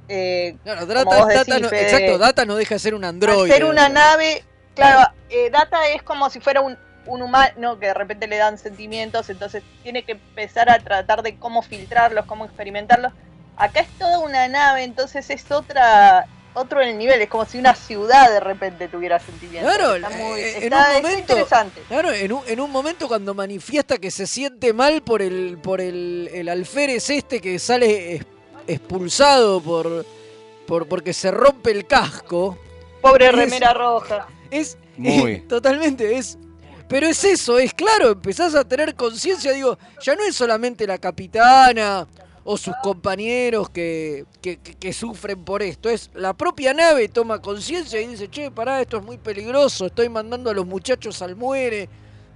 [0.09, 1.83] eh, Claro, Como Data, vos Data decís, no, Fede.
[1.83, 3.53] exacto, Data no deja de ser un androide.
[3.53, 4.43] hacer una nave,
[4.75, 8.57] claro, eh, Data es como si fuera un, un humano que de repente le dan
[8.59, 13.12] sentimientos, entonces tiene que empezar a tratar de cómo filtrarlos, cómo experimentarlos.
[13.57, 17.59] Acá es toda una nave, entonces es otra otro en el nivel, es como si
[17.59, 19.75] una ciudad de repente tuviera sentimientos.
[19.75, 21.83] Claro, está muy, eh, en está- un momento- interesante.
[21.88, 25.81] Claro, en un, en un momento cuando manifiesta que se siente mal por el, por
[25.81, 28.27] el, el alférez este que sale es-
[28.67, 30.05] expulsado por,
[30.67, 32.59] por porque se rompe el casco,
[33.01, 34.27] Pobre es- remera roja.
[34.51, 35.41] es Muy.
[35.49, 36.38] totalmente es
[36.88, 40.99] pero es eso, es claro, empezás a tener conciencia, digo, ya no es solamente la
[40.99, 42.07] capitana
[42.44, 48.09] o sus compañeros que, que, sufren por esto, es la propia nave toma conciencia y
[48.09, 51.88] dice, che, pará, esto es muy peligroso, estoy mandando a los muchachos al muere,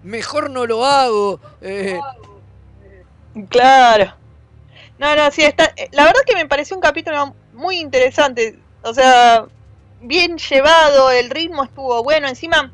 [0.03, 1.40] mejor no lo hago.
[1.61, 1.99] eh,
[3.51, 4.14] Claro.
[4.99, 5.73] No, no, sí, está.
[5.77, 8.59] eh, La verdad que me pareció un capítulo muy interesante.
[8.83, 9.47] O sea,
[10.01, 12.29] bien llevado, el ritmo estuvo bueno.
[12.29, 12.73] Encima,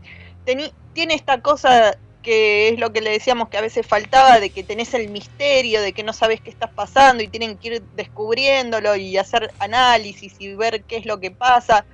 [0.94, 4.62] tiene esta cosa que es lo que le decíamos que a veces faltaba, de que
[4.64, 8.96] tenés el misterio, de que no sabes qué estás pasando y tienen que ir descubriéndolo
[8.96, 11.84] y hacer análisis y ver qué es lo que pasa.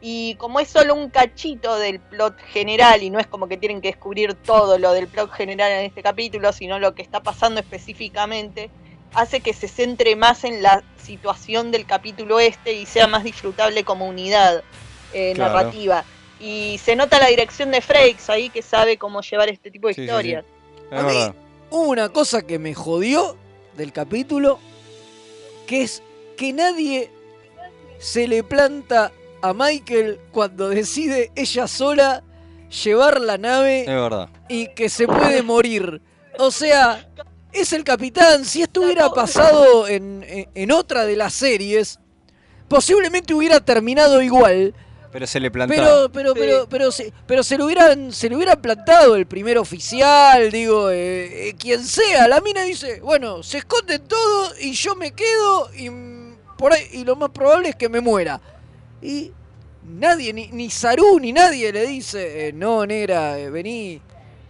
[0.00, 3.80] Y como es solo un cachito del plot general y no es como que tienen
[3.80, 7.60] que descubrir todo lo del plot general en este capítulo, sino lo que está pasando
[7.60, 8.70] específicamente,
[9.14, 13.82] hace que se centre más en la situación del capítulo este y sea más disfrutable
[13.84, 14.62] como unidad
[15.12, 15.54] eh, Claro.
[15.54, 16.04] narrativa.
[16.40, 19.94] Y se nota la dirección de Frakes ahí que sabe cómo llevar este tipo de
[19.94, 20.10] Sí, sí, sí.
[20.10, 20.44] historias.
[20.92, 21.32] A mí-.
[21.70, 23.36] Hubo una cosa que me jodió
[23.76, 24.58] del capítulo,
[25.66, 26.02] que es
[26.36, 27.10] que nadie
[27.98, 32.22] se le planta a Michael cuando decide ella sola
[32.84, 34.28] llevar la nave Es verdad.
[34.48, 36.00] y que se puede morir.
[36.38, 37.08] O sea,
[37.52, 38.44] es el capitán.
[38.44, 41.98] Si esto hubiera pasado en, en- en otra de las series,
[42.68, 44.74] posiblemente hubiera terminado igual.
[45.10, 46.08] Pero se le plantaba.
[46.12, 46.38] Pero, pero, Sí.
[46.40, 50.90] pero, pero, se, pero se lo hubieran, se le hubiera plantado el primer oficial, digo,
[50.90, 52.28] eh, eh, quien sea.
[52.28, 55.90] La mina dice, bueno, se esconden todo y yo me quedo y
[56.58, 58.40] por ahí, y lo más probable es que me muera.
[59.00, 59.32] Y
[59.88, 64.02] nadie, ni, ni Saru ni nadie le dice, eh, no, negra, eh, vení,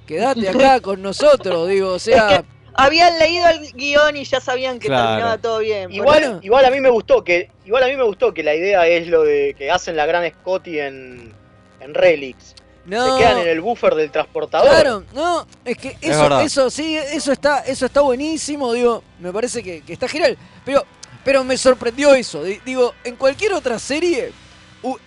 [0.07, 2.45] quedate acá con nosotros, digo, o sea, Es
[2.81, 5.09] Habían leído el guion y ya sabían que Claro.
[5.09, 5.91] terminaba todo bien.
[5.93, 6.41] Igual, Bueno.
[6.43, 9.09] igual a mí me gustó que igual a mí me gustó que la idea es
[9.09, 11.33] lo de que hacen la gran Scotty en,
[11.81, 12.55] en Relics.
[12.87, 13.17] no.
[13.19, 14.69] Se quedan en el buffer del transportador.
[14.71, 19.63] Claro, no, es que eso, eso sí, eso está, eso está buenísimo, digo, me parece
[19.63, 20.39] que, que está genial.
[20.65, 20.85] Pero,
[21.25, 22.43] pero me sorprendió eso.
[22.45, 24.33] di- Digo, en cualquier otra serie,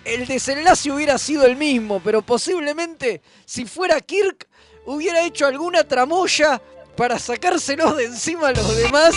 [0.04, 4.46] el desenlace hubiera sido el mismo, pero posiblemente, si fuera Kirk,
[4.86, 6.60] hubiera hecho alguna tramoya
[6.96, 9.14] para sacárselos de encima a los demás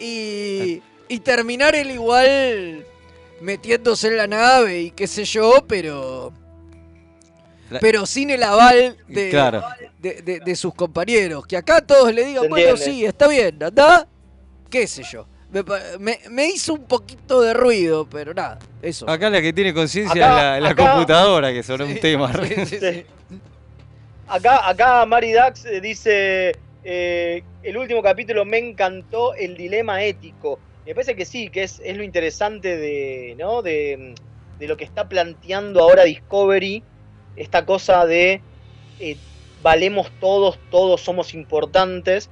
[0.00, 2.84] y, y terminar el igual
[3.40, 6.32] metiéndose en la nave y qué sé yo, pero
[7.80, 9.64] pero sin el aval de, Claro.
[9.98, 11.44] de, de- de sus compañeros.
[11.46, 14.06] Que acá todos le digan, bueno, sí, está bien, anda,
[14.70, 15.26] qué sé yo.
[15.50, 15.62] Me,
[15.98, 19.08] me- me hizo un poquito de ruido, pero nada, eso.
[19.08, 22.32] Acá la que tiene conciencia es la, computadora, que son un Sí, tema.
[22.46, 23.04] sí, sí, sí.
[24.26, 30.58] Acá, acá Mari Dax eh, dice, eh, el último capítulo me encantó el dilema ético.
[30.86, 33.62] Me parece que sí, que es, es lo interesante de, ¿no?
[33.62, 34.14] de,
[34.58, 36.82] de lo que está planteando ahora Discovery,
[37.36, 38.40] esta cosa de
[39.00, 39.16] eh,
[39.62, 42.30] valemos todos, todos somos importantes,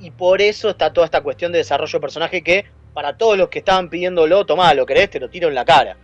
[0.00, 3.48] y por eso está toda esta cuestión de desarrollo de personaje que para todos los
[3.48, 5.96] que estaban pidiéndolo, tomá, lo querés, te lo tiro en la cara.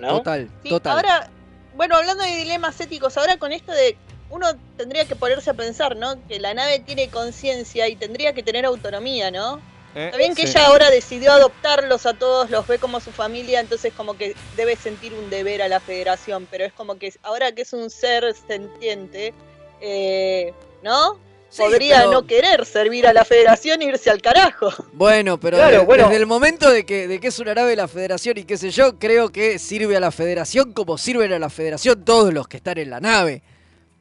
[0.00, 0.18] ¿no?
[0.18, 0.92] Total, Sí, total.
[0.96, 1.30] ahora,
[1.76, 3.96] bueno, hablando de dilemas éticos, ahora con esto de
[4.30, 6.16] uno tendría que ponerse a pensar, ¿no?
[6.26, 9.60] Que la nave tiene conciencia y tendría que tener autonomía, ¿no?
[9.94, 10.06] ¿Eh?
[10.06, 10.48] Está bien que Sí.
[10.56, 14.74] ella ahora decidió adoptarlos a todos, los ve como su familia, entonces como que debe
[14.74, 18.34] sentir un deber a la federación, pero es como que ahora que es un ser
[18.34, 19.32] sentiente,
[19.80, 21.18] eh, ¿no?
[21.48, 24.70] Sí, Podría pero- no querer servir a la federación e irse al carajo.
[24.92, 26.04] Bueno, pero Claro, de- bueno.
[26.08, 28.56] desde el momento de que, de que es una nave de la federación y qué
[28.56, 32.48] sé yo, creo que sirve a la federación como sirven a la federación todos los
[32.48, 33.42] que están en la nave.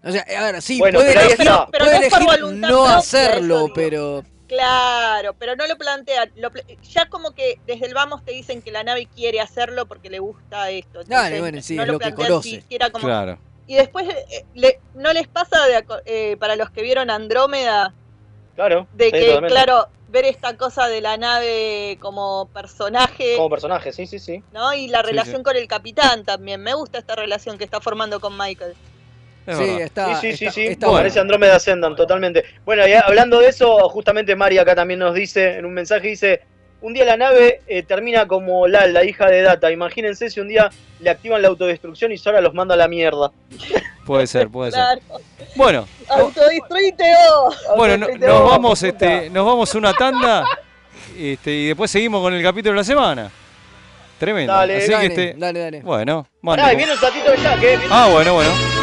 [0.03, 1.67] O sea, ahora sí, Bueno, puede pero elegir, está.
[1.71, 4.23] Pero puede no es por elegir voluntad no hacerlo, pero...
[4.47, 6.29] Claro, pero no lo plantea.
[6.35, 6.49] lo
[6.83, 10.19] ya como que desde el vamos te dicen que la nave quiere hacerlo porque le
[10.19, 11.03] gusta esto.
[11.05, 12.49] Dale, entonces bueno, sí, no es lo lo que plantean conoce.
[12.49, 13.39] siquiera como- Claro.
[13.65, 17.93] Y después, eh, le- ¿no les pasa de aco- eh, para los que vieron Andrómeda?
[18.55, 18.85] Claro.
[18.93, 19.53] De sí, que, totalmente.
[19.55, 24.43] claro, ver esta cosa de la nave como personaje, Como personaje, sí, sí, sí.
[24.51, 24.73] ¿no?
[24.73, 25.43] Y la Sí, relación sí.
[25.43, 26.61] con el capitán también.
[26.61, 28.75] Me gusta esta relación que está formando con Michael.
[29.45, 30.65] Es sí, está, sí, sí, sí, está- sí.
[30.67, 31.03] está Me bueno.
[31.03, 32.43] Parece Andrómeda Ascendant, totalmente.
[32.65, 36.41] Bueno, y hablando de eso, justamente Mari acá también nos dice, en un mensaje dice,
[36.81, 39.71] un día la nave eh, termina como Lal, la hija de Data.
[39.71, 43.31] Imagínense si un día le activan la autodestrucción y Sora los manda a la mierda.
[44.05, 44.81] Puede ser, puede ser.
[44.81, 45.01] Claro.
[45.55, 47.57] Bueno, vos.
[47.77, 50.43] bueno, no- Autodestruite nos vamos, este, nos vamos una tanda
[51.17, 53.31] este, y después seguimos con el capítulo de la semana.
[54.19, 54.51] Tremendo.
[54.51, 55.81] Dale, Así dale, que este, dale, dale.
[55.81, 56.27] bueno,
[56.73, 57.79] y viene un ratito de Jack, ¿eh?
[57.89, 58.82] Ah, bueno, bueno.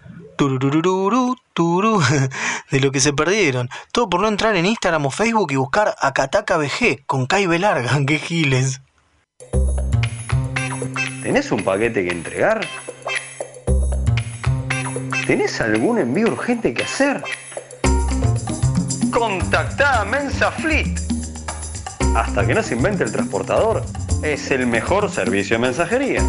[0.41, 1.35] tururururu.
[2.71, 3.69] De lo que se perdieron.
[3.91, 7.99] Todo por no entrar en Instagram o Facebook y buscar Akataka BG con Kai Larga.
[8.07, 8.81] ¡Qué giles!
[11.21, 12.67] ¿Tenés un paquete que entregar?
[15.27, 17.23] ¿Tenés algún envío urgente que hacer?
[19.11, 20.99] Contactá a Mensa Fleet.
[22.15, 23.85] Hasta que no se invente el transportador,
[24.23, 26.23] es el mejor servicio de mensajería.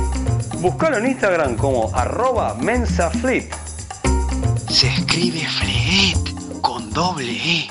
[0.58, 3.71] Buscalo en Instagram como arroba mensafleet.
[4.72, 6.16] Se escribe Fleet
[6.62, 7.68] con doble E.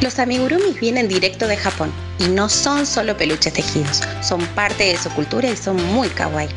[0.00, 4.96] Los amigurumis vienen directo de Japón y no son solo peluches tejidos, son parte de
[4.96, 6.48] su cultura y son muy kawaii.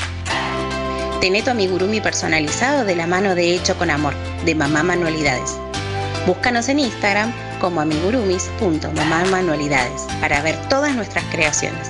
[1.22, 4.14] Tené tu amigurumi personalizado de la mano de Hecho con Amor,
[4.46, 5.58] de Mamá Manualidades.
[6.28, 11.90] Búscanos en Instagram como amigurumis.mamamanualidades para ver todas nuestras creaciones.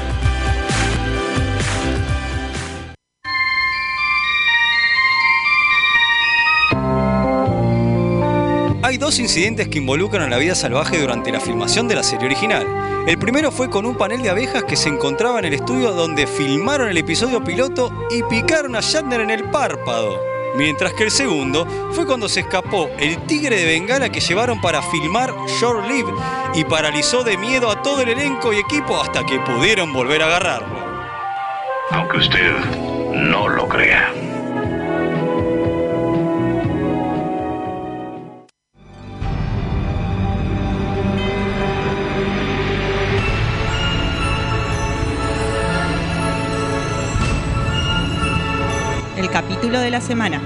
[9.01, 12.67] Dos incidentes que involucran a la vida salvaje durante la filmación de la serie original.
[13.07, 16.27] El primero fue con un panel de abejas que se encontraba en el estudio donde
[16.27, 20.21] filmaron el episodio piloto y picaron a Shatner en el párpado.
[20.55, 24.83] Mientras que el segundo fue cuando se escapó el tigre de Bengala que llevaron para
[24.83, 26.11] filmar Short Live
[26.53, 30.27] y paralizó de miedo a todo el elenco y equipo hasta que pudieron volver a
[30.27, 30.79] agarrarlo.
[31.89, 32.53] Aunque usted
[33.15, 34.13] no lo crea.
[49.71, 50.41] Capítulo de la semana.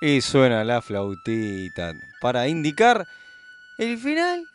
[0.00, 3.06] Y suena la flautita para indicar
[3.78, 4.48] el final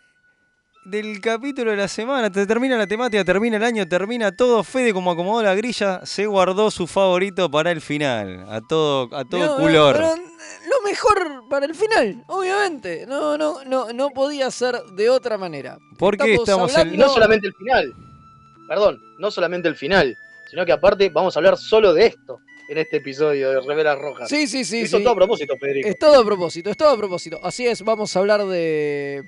[0.86, 2.32] del capítulo de la semana.
[2.32, 4.64] Te termina la temática, termina el año, termina todo.
[4.64, 8.46] Fede, como acomodó la grilla, se guardó su favorito para el final.
[8.50, 9.94] A todo, a todo No, color.
[9.96, 13.06] pero lo mejor para el final, obviamente.
[13.08, 15.78] No, no, no, no podía ser de otra manera.
[15.98, 17.94] ¿Por qué estamos en- hablando- Y no solamente el final.
[18.68, 20.18] Perdón, no solamente el final.
[20.50, 24.30] Sino que aparte vamos a hablar solo de esto en este episodio de Reveras Rojas.
[24.30, 24.82] Sí, sí, sí.
[24.82, 25.04] Hizo sí.
[25.04, 25.88] todo a propósito, Federico.
[25.90, 27.40] Es todo a propósito, es todo a propósito.
[27.44, 29.24] Así es, vamos a hablar de.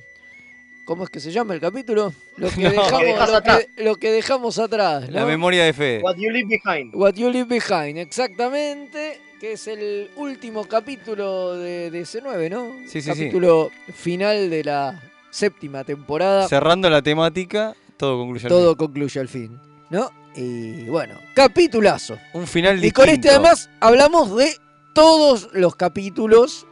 [0.86, 2.14] ¿Cómo es que se llama el capítulo?
[2.38, 2.70] Lo que, No.
[2.70, 3.30] dejamos,
[3.78, 5.10] Lo que lo dejamos atrás.
[5.10, 6.02] La memoria de Fede.
[6.04, 6.94] What you leave behind.
[6.96, 9.20] What You Leave Behind, exactamente.
[9.40, 12.72] Que es el último capítulo de, de C9, ¿no?
[12.88, 13.10] Sí, sí, sí.
[13.10, 16.48] capítulo final de la séptima temporada.
[16.48, 19.60] Cerrando la temática, todo concluye al Todo concluye al fin,
[19.90, 20.10] ¿no?
[20.36, 22.18] Y bueno, capitulazo.
[22.34, 23.30] Un final Y con este distinto.
[23.36, 24.56] además hablamos de
[24.94, 26.66] todos los capítulos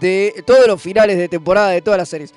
[0.00, 2.32] de todos los finales de temporada de todas las series.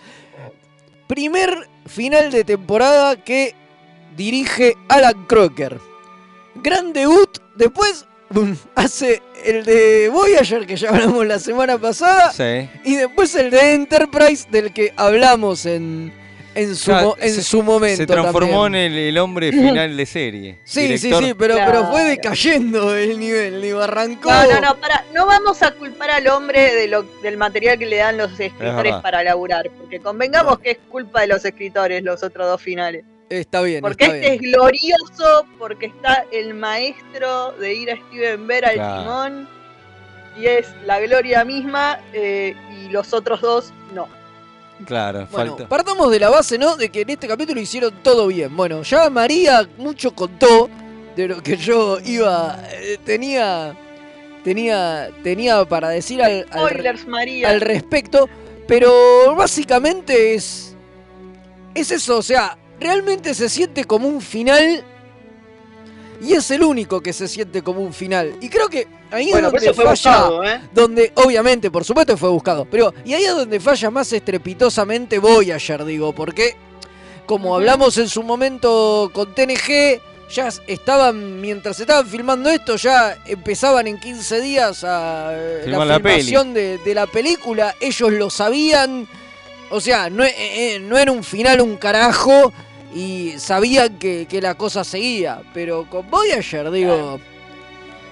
[1.09, 3.55] Primer final de temporada que
[4.15, 5.79] dirige Alan Crocker.
[6.53, 7.39] Gran debut.
[7.55, 8.05] Después
[8.75, 12.31] hace el de Voyager que ya hablamos la semana pasada.
[12.31, 12.69] Sí.
[12.85, 16.13] Y después el de Enterprise del que hablamos en,
[16.55, 17.97] en, su, Claro, mo- en se- su momento.
[17.97, 18.85] Se transformó también.
[18.85, 20.57] en el, el hombre final de serie.
[20.63, 21.91] Sí, sí, Director- sí, pero, pero Claro.
[21.91, 24.29] fue decayendo el nivel, digo, arrancó.
[24.31, 27.85] No, no, no, para, no vamos a culpar al hombre de lo, del material que
[27.85, 32.23] le dan los escritores para laburar, porque convengamos que es culpa de los escritores los
[32.23, 33.03] otros dos finales.
[33.29, 34.33] Está bien, Porque está este bien.
[34.45, 39.01] es glorioso, porque está el maestro de ir a Steven Bear al Claro.
[39.01, 39.49] timón,
[40.35, 44.07] y es la gloria misma, eh, y los otros dos no.
[44.85, 45.67] Claro, Bueno, falta.
[45.69, 46.75] partamos de la base, ¿no?
[46.77, 48.55] De que en este capítulo hicieron todo bien.
[48.55, 50.69] Bueno, ya María mucho contó
[51.15, 52.59] de lo que yo iba.
[52.71, 53.75] eh, tenía.
[54.43, 55.09] Tenía.
[55.23, 57.49] Tenía para decir al, al, Spoilers, María.
[57.49, 58.29] al respecto.
[58.67, 60.75] Pero básicamente es.
[61.75, 64.83] Es eso, o sea, realmente se siente como un final.
[66.21, 68.35] Y es el único que se siente como un final.
[68.41, 69.91] Y creo que ahí Bueno, es donde fue falla.
[69.91, 70.61] buscado, ¿eh?
[70.73, 72.65] Donde, obviamente, por supuesto que fue buscado.
[72.65, 76.55] Pero, y ahí es donde falla más estrepitosamente Voyager, digo, porque
[77.25, 80.01] como hablamos en su momento con TNG,
[80.31, 86.53] ya estaban, mientras estaban filmando esto, ya empezaban en 15 días a eh, la filmación
[86.53, 87.75] de, de la película.
[87.79, 89.07] Ellos lo sabían.
[89.71, 92.51] O sea, no, eh, eh, no era un final un carajo.
[92.93, 95.41] Y sabían que, que la cosa seguía.
[95.53, 97.19] Pero con Voyager, digo.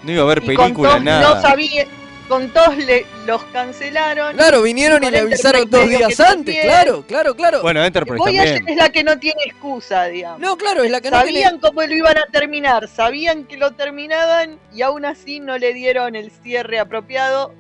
[0.04, 1.36] No iba a haber Y con película, nada.
[1.36, 1.86] no sabía,
[2.28, 4.36] con todos le, los cancelaron.
[4.36, 6.62] Claro, vinieron y con le avisaron dos días antes, también.
[6.62, 7.62] claro, claro, claro.
[7.64, 8.78] Bueno, Enterprise Voyager también.
[8.78, 10.40] es la que no tiene excusa, digamos.
[10.40, 13.72] No, claro, es la que no Sabían cómo lo iban a terminar, sabían que lo
[13.72, 17.54] terminaban y aún así no le dieron el cierre apropiado.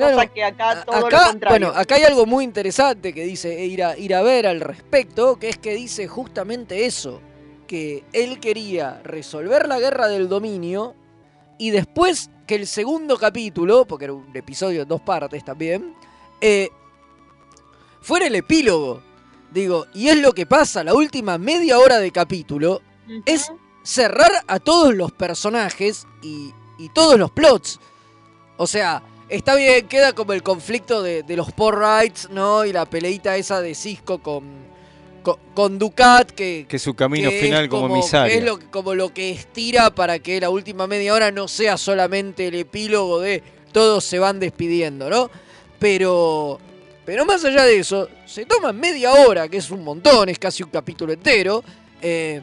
[0.00, 1.66] Claro, cosa que acá todo acá, lo contrario.
[1.66, 5.36] bueno, acá hay algo muy interesante que dice ir a, ir a ver al respecto,
[5.36, 7.20] que es que dice justamente eso,
[7.66, 10.94] que él quería resolver la guerra del dominio
[11.58, 15.94] y después que el segundo capítulo, porque era un episodio en dos partes también,
[16.40, 16.70] eh,
[18.00, 19.02] fuera el epílogo.
[19.52, 22.80] Digo, y es lo que pasa, la última media hora de capítulo
[23.26, 27.78] es cerrar a todos los personajes y, y todos los plots.
[28.56, 32.64] O sea, está bien, queda como el conflicto de, de los Poor Rights, ¿no?
[32.64, 34.44] Y la peleita esa de Cisco con,
[35.22, 37.88] con, con Ducat, que, Que su camino que final como,
[38.28, 41.48] que es lo, que- como lo que estira para que la última media hora no
[41.48, 45.30] sea solamente el epílogo de todos se van despidiendo, ¿no?
[45.78, 46.58] Pero,
[47.04, 50.62] pero más allá de eso, se toma media hora, que es un montón, es casi
[50.62, 51.62] un capítulo entero,
[52.02, 52.40] eh,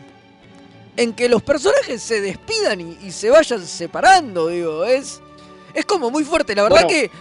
[0.95, 5.21] en que los personajes se despidan y, y se vayan separando, digo, es,
[5.78, 6.53] es como muy fuerte.
[6.55, 6.89] La verdad Bueno.
[6.89, 7.11] que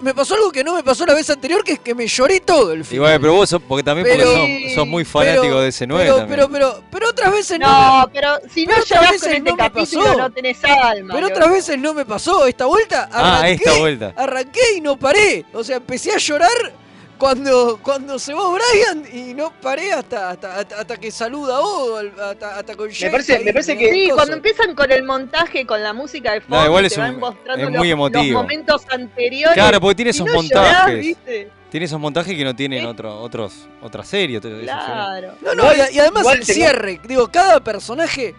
[0.00, 2.40] me pasó algo que no me pasó la vez anterior, que es que me lloré
[2.40, 3.04] todo el final.
[3.04, 5.86] Igual, pero vos sos, porque también Pero- porque sos, sos muy fanático pero- de ese
[5.86, 6.40] 9 pero, también.
[6.40, 8.00] pero, pero, pero otras veces no.
[8.00, 10.18] No, pero si no llorás con este no capítulo pasó.
[10.18, 11.14] no tenés alma.
[11.14, 12.46] Pero otras veces no me pasó.
[12.46, 14.12] Esta vuelta Ah, arranqué, esta vuelta.
[14.16, 15.44] arranqué y no paré.
[15.52, 16.48] O sea, empecé a llorar
[17.20, 21.60] cuando, cuando se va Brian y no paré hasta, hasta, hasta, hasta que saluda a
[21.60, 21.98] Odo,
[22.30, 23.78] hasta, hasta con Jake parece- ahí, me parece ¿no?
[23.80, 26.94] que- Sí, cuando empiezan con el montaje, con la música de fondo, igual y es
[26.94, 28.42] te van un- mostrando es los, muy los emotivo.
[28.42, 29.54] momentos anteriores.
[29.54, 30.86] Claro, porque tiene esos no montajes.
[30.86, 31.50] llorás, ¿viste?
[31.70, 34.40] Tiene esos montajes que no tienen otro, otros, otra serie.
[34.40, 35.34] Claro.
[35.40, 37.00] No, no, y, y además igual el cierre.
[37.06, 38.34] Digo, cada personaje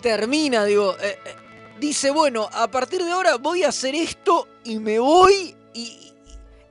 [0.00, 1.34] termina, digo, eh, eh,
[1.78, 6.09] dice, bueno, a partir de ahora voy a hacer esto y me voy y,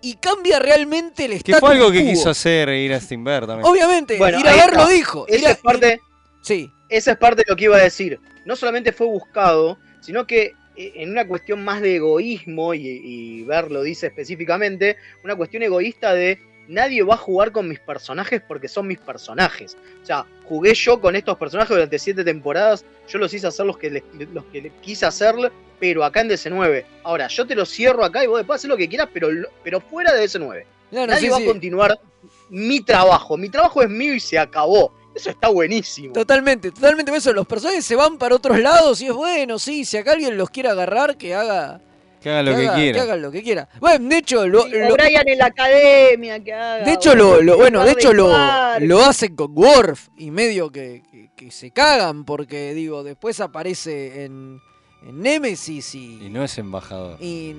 [0.01, 3.67] y cambia realmente el Que status fue algo que quiso hacer ir a Steamberg también.
[3.67, 5.25] Obviamente, Bueno, ir a ver lo dijo.
[5.27, 5.99] Esa a- es parte.
[6.41, 6.71] Sí.
[6.89, 8.19] Esa es parte de lo que iba a decir.
[8.45, 13.43] No solamente fue buscado, sino que eh, en una cuestión más de egoísmo, y, y
[13.43, 16.39] Ver lo dice específicamente, una cuestión egoísta de
[16.69, 19.75] nadie va a jugar con mis personajes porque son mis personajes.
[20.01, 23.77] O sea, jugué yo con estos personajes durante siete temporadas, yo los hice hacer los
[23.77, 25.35] que, les- los que les quise hacer,
[25.79, 26.85] pero acá en DC9.
[27.03, 29.29] Ahora, yo te lo cierro acá y vos después hacer lo que quieras, pero,
[29.63, 30.65] pero fuera de DC9.
[30.89, 31.43] Claro, Nadie sí, va sí.
[31.43, 31.99] a continuar
[32.49, 33.37] mi trabajo.
[33.37, 34.93] Mi trabajo es mío y se acabó.
[35.15, 36.13] Eso está buenísimo.
[36.13, 37.33] Totalmente, totalmente eso.
[37.33, 40.49] Los personajes se van para otros lados y es bueno, sí, si acá alguien los
[40.49, 41.81] quiere agarrar, que haga,
[42.21, 43.01] Que hagan lo que haga- quieran.
[43.01, 43.69] hagan lo que quiera.
[43.79, 46.85] Bueno, de hecho, lo, lo- Brian en la academia, que haga.
[46.85, 48.31] de hecho, lo, bueno, de hecho lo,
[48.79, 54.25] lo hacen con Worf y medio que, que- que se cagan porque, digo, después aparece
[54.25, 54.61] en,
[55.01, 57.17] en Nemesis y, Y no es embajador.
[57.21, 57.53] y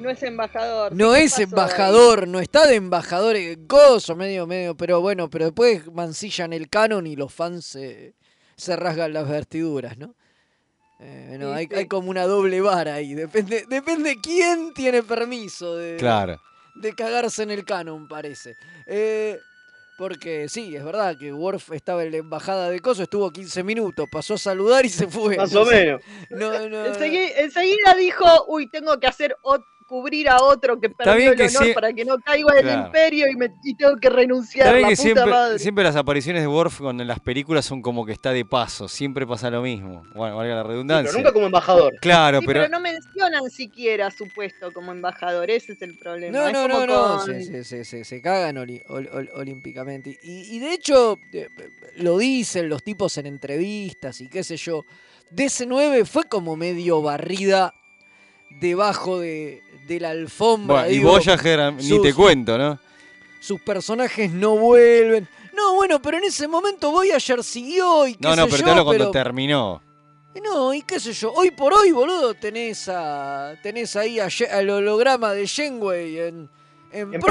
[0.00, 0.92] no es embajador.
[0.94, 5.46] no ¿qué es embajador, no está de embajador en coso, medio, medio, pero bueno, pero
[5.46, 8.14] después mancillan el canon y los fans se,
[8.56, 10.14] se rasgan las vestiduras, ¿no?
[11.00, 15.96] Eh, no, hay, hay como una doble vara ahí, depende, depende quién tiene permiso de,
[15.96, 16.40] Claro.
[16.76, 18.56] de cagarse en el canon, parece.
[18.86, 19.38] Eh,
[19.98, 24.06] porque sí, es verdad que Worf estaba en la embajada de Coso, estuvo 15 minutos,
[24.10, 25.36] pasó a saludar y se fue.
[25.36, 26.00] Más No o menos.
[26.30, 31.32] No, no, Ensegui- enseguida dijo, uy, tengo que hacer ot- cubrir a otro que perdió
[31.32, 32.86] el que honor para que no caiga en el Claro.
[32.86, 34.66] imperio y, me, y tengo que renunciar.
[34.66, 35.58] Está bien La que puta siempre, madre.
[35.58, 39.26] siempre las apariciones de Worf con las películas son como que está de paso, siempre
[39.26, 40.04] pasa lo mismo.
[40.14, 41.10] Bueno, valga la redundancia.
[41.10, 41.94] Pero nunca como embajador.
[42.00, 42.70] Claro, Sí, pero, pero...
[42.70, 46.38] no mencionan siquiera su puesto como embajador, ese es el problema.
[46.38, 49.30] No, Es no, no, no, con- se, se- se- se- se cagan oli- ol- ol-
[49.34, 50.18] olímpicamente.
[50.22, 51.48] Y, y de hecho, eh,
[51.96, 54.84] lo dicen los tipos en entrevistas y qué sé yo.
[55.30, 57.74] DC9 fue como medio barrida
[58.60, 60.82] debajo de, de la alfombra.
[60.82, 62.78] bueno, y Voyager ni te cuento, ¿no?
[63.40, 65.28] Sus personajes no vuelven.
[65.54, 68.64] No, bueno, pero en ese momento Voyager siguió y qué No, no, sé pero yo,
[68.64, 69.82] te hablo cuando pero- terminó.
[70.34, 74.70] y No, y qué sé yo, hoy por hoy, boludo, tenés a tenés ahí al
[74.70, 76.50] holograma de Shenway en,
[76.92, 77.22] en, En Prodigy.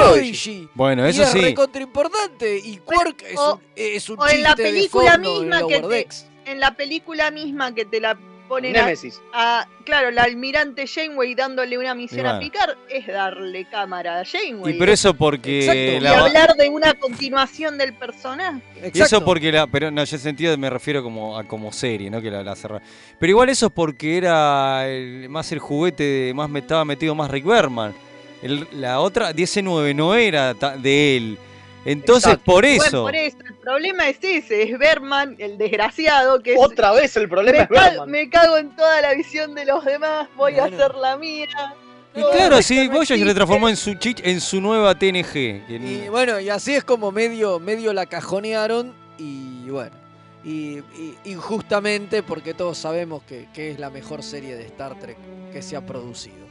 [0.60, 0.70] Prodigy.
[0.74, 1.40] Bueno, y eso es sí.
[1.42, 2.58] recontra importante.
[2.58, 5.40] Y Quark es, o- un, es un o en la chiste de película fondo en
[5.50, 6.26] misma que Lower te, Decks.
[6.46, 9.22] en la película misma que te la ponen a, Némesis.
[9.34, 12.40] a- claro, la almirante Janeway dándole una misión a.
[12.40, 14.76] Picard es darle cámara a Janeway.
[14.76, 15.82] Y pero eso porque Exacto.
[15.82, 18.62] Y la, hablar de una continuación del personaje.
[18.94, 22.10] Y eso porque la, pero no, yo en sentido me refiero como a como serie,
[22.10, 22.22] ¿no?
[22.22, 22.82] Que la, la cerra-
[23.20, 27.14] Pero igual eso es porque era el- más el juguete, de- más me estaba metido
[27.16, 27.94] más Rick Berman.
[28.42, 31.38] El- la otra, 19 no era ta- de él.
[31.90, 32.52] Entonces, Exacto.
[32.52, 33.02] por Bueno, eso.
[33.04, 37.30] por eso, el problema es ese, es Berman, el desgraciado, que es, Otra vez el
[37.30, 38.12] problema me, es Berman.
[38.12, 40.76] me cago en toda la visión de los demás, voy a Bueno.
[40.78, 41.48] hacer la mía.
[42.14, 45.64] Y No, claro, sí, Voyager se transformó en su chich, en su nueva TNG.
[45.70, 48.94] Y bueno, y así es como medio, medio la cajonearon.
[49.20, 49.96] Y bueno,
[50.44, 55.18] y, y- injustamente porque todos sabemos que, que es la mejor serie de Star Trek
[55.54, 56.47] que se ha producido.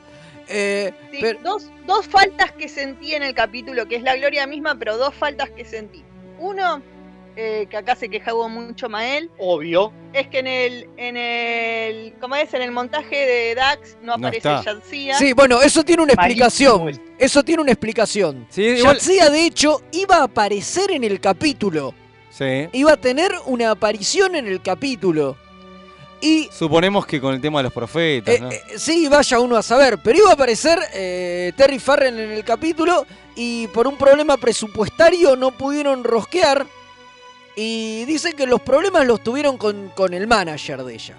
[0.49, 4.47] Eh, Sí, pero- dos, dos faltas que sentí en el capítulo, que es la gloria
[4.47, 6.05] misma, pero dos faltas que sentí.
[6.39, 6.83] Uno,
[7.37, 9.93] eh, que acá se quejaba mucho Mael, Obvio.
[10.13, 12.53] es que en el, en el, ¿cómo es?
[12.55, 14.49] En el montaje de Dax no No aparece.
[14.49, 15.15] Yadzia.
[15.19, 16.85] Sí, bueno, eso tiene una explicación.
[16.85, 18.47] Malísimo Eso tiene una explicación.
[18.51, 21.93] Sí, Yadzia, de hecho, iba a aparecer en el capítulo.
[22.31, 22.69] sí.
[22.73, 25.37] Iba a tener una aparición en el capítulo.
[26.27, 28.51] Y Suponemos que con el tema de los profetas, Eh, ¿no?
[28.51, 32.45] eh, sí, vaya uno a saber, pero iba a aparecer eh, Terry Farrell en el
[32.45, 33.07] capítulo
[33.37, 36.67] y por un problema presupuestario no pudieron rosquear
[37.55, 41.17] y dicen que los problemas los tuvieron con, con el manager de ella.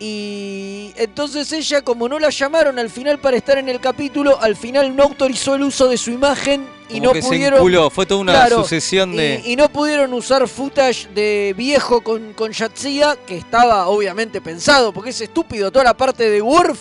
[0.00, 4.56] Y entonces ella, como no la llamaron al final para estar en el capítulo, al
[4.56, 7.58] final no autorizó el uso de su imagen y Como no que se pudieron...
[7.60, 9.40] enculó, fue toda una Claro, sucesión de.
[9.44, 14.92] Y, y no pudieron usar footage de viejo con, con Yatsia, que estaba obviamente pensado,
[14.92, 15.70] porque es estúpido.
[15.70, 16.80] Toda la parte de Worf,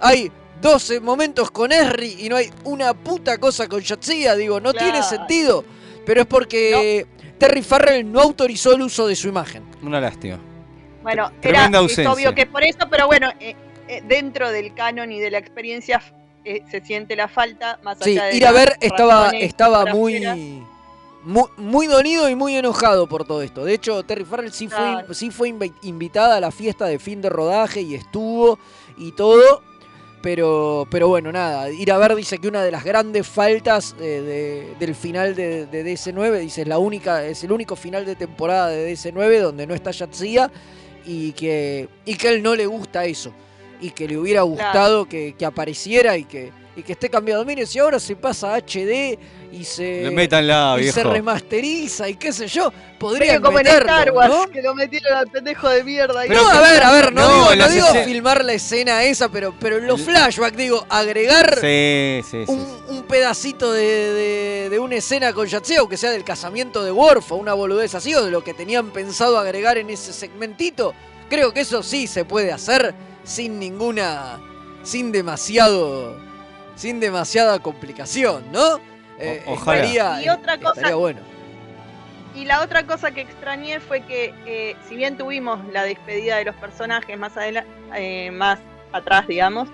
[0.00, 0.32] hay
[0.62, 4.34] 12 momentos con Esri y no hay una puta cosa con Yatsia.
[4.34, 5.62] Digo, no tiene sentido.
[6.06, 7.06] Pero es porque
[7.38, 9.62] Terry Farrell no autorizó el uso de su imagen.
[9.82, 10.38] Una lástima.
[11.06, 13.54] Bueno, Tremenda era, es obvio que es por eso, pero bueno, eh,
[13.86, 16.02] eh, dentro del canon y de la experiencia
[16.44, 20.20] eh, se siente la falta, más Sí, allá de ir a ver estaba, estaba muy,
[21.22, 23.64] muy, muy dolido y muy enojado por todo esto.
[23.64, 27.22] De hecho, Terry Farrell sí fue, sí fue invi- invitada a la fiesta de fin
[27.22, 28.58] de rodaje y estuvo
[28.98, 29.62] y todo.
[30.22, 34.02] Pero, pero bueno, nada, ir a ver dice que una de las grandes faltas eh,
[34.02, 38.16] de- del final de, de DC9, dice, es, la única, es el único final de
[38.16, 40.50] temporada de DC9 donde no está Yatsia
[41.06, 43.32] y que, y que a él no le gusta eso.
[43.80, 47.44] Y que le hubiera gustado que, que apareciera y que, y que esté cambiado.
[47.44, 49.18] Mire, si ahora se pasa a HD
[49.50, 53.88] y se, Le métanla, y se remasteriza y qué sé yo, podrían como en meterlo,
[53.90, 54.46] Star Wars, ¿no?
[54.50, 56.20] que lo metieron al pendejo de mierda.
[56.20, 56.28] ahí.
[56.28, 59.54] no, a ver, a ver, no, No, digo, en no filmar la escena esa, pero,
[59.58, 62.52] pero en los flashbacks, digo, agregar Sí, sí, sí.
[62.52, 66.82] un, un pedacito de, de- de una escena con Yatsia, o que sea del casamiento
[66.84, 70.12] de Worf o una boludez así, o de lo que tenían pensado agregar en ese
[70.12, 70.92] segmentito.
[71.30, 74.38] Creo que eso sí se puede hacer sin ninguna.
[74.82, 76.25] sin demasiado.
[76.76, 78.78] Sin demasiada complicación, ¿no?
[79.18, 79.78] Eh, O- ojalá.
[79.82, 81.20] Estaría, Y otra cosa- estaría bueno.
[82.34, 86.44] Y la otra cosa que extrañé fue que, eh, si bien tuvimos la despedida de
[86.44, 88.58] los personajes más adelante, más
[88.92, 89.68] atrás, digamos,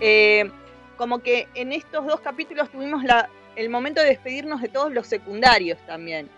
[0.00, 0.48] eh,
[0.96, 5.08] como que en estos dos capítulos tuvimos la, el momento de despedirnos de todos los
[5.08, 6.30] secundarios también.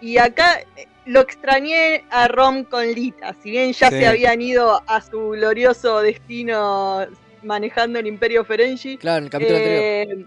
[0.00, 3.98] Y acá eh, lo extrañé a Rom con Lita, si bien ya Sí.
[3.98, 7.06] se habían ido a su glorioso destino
[7.42, 8.96] manejando el Imperio Ferengi.
[8.96, 9.82] Claro, en el capítulo anterior.
[9.84, 10.26] eh,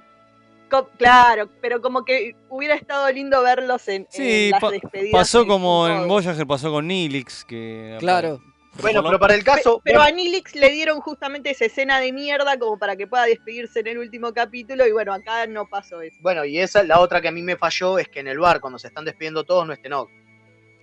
[0.70, 5.12] co- Claro, pero como que hubiera estado lindo verlos en, Sí, en las pa- despedidas.
[5.12, 6.08] pasó como en.
[6.08, 8.42] Voyager, pasó con Nilix, que Claro.
[8.82, 9.82] Bueno, pero para el caso.
[9.84, 13.82] Pero a Nilix le dieron justamente esa escena de mierda como para que pueda despedirse
[13.82, 16.18] en el último capítulo y bueno, acá no pasó eso.
[16.22, 18.60] Bueno, y esa la otra que a mí me falló es que en el bar,
[18.62, 20.10] cuando se están despidiendo todos, no esté Nog.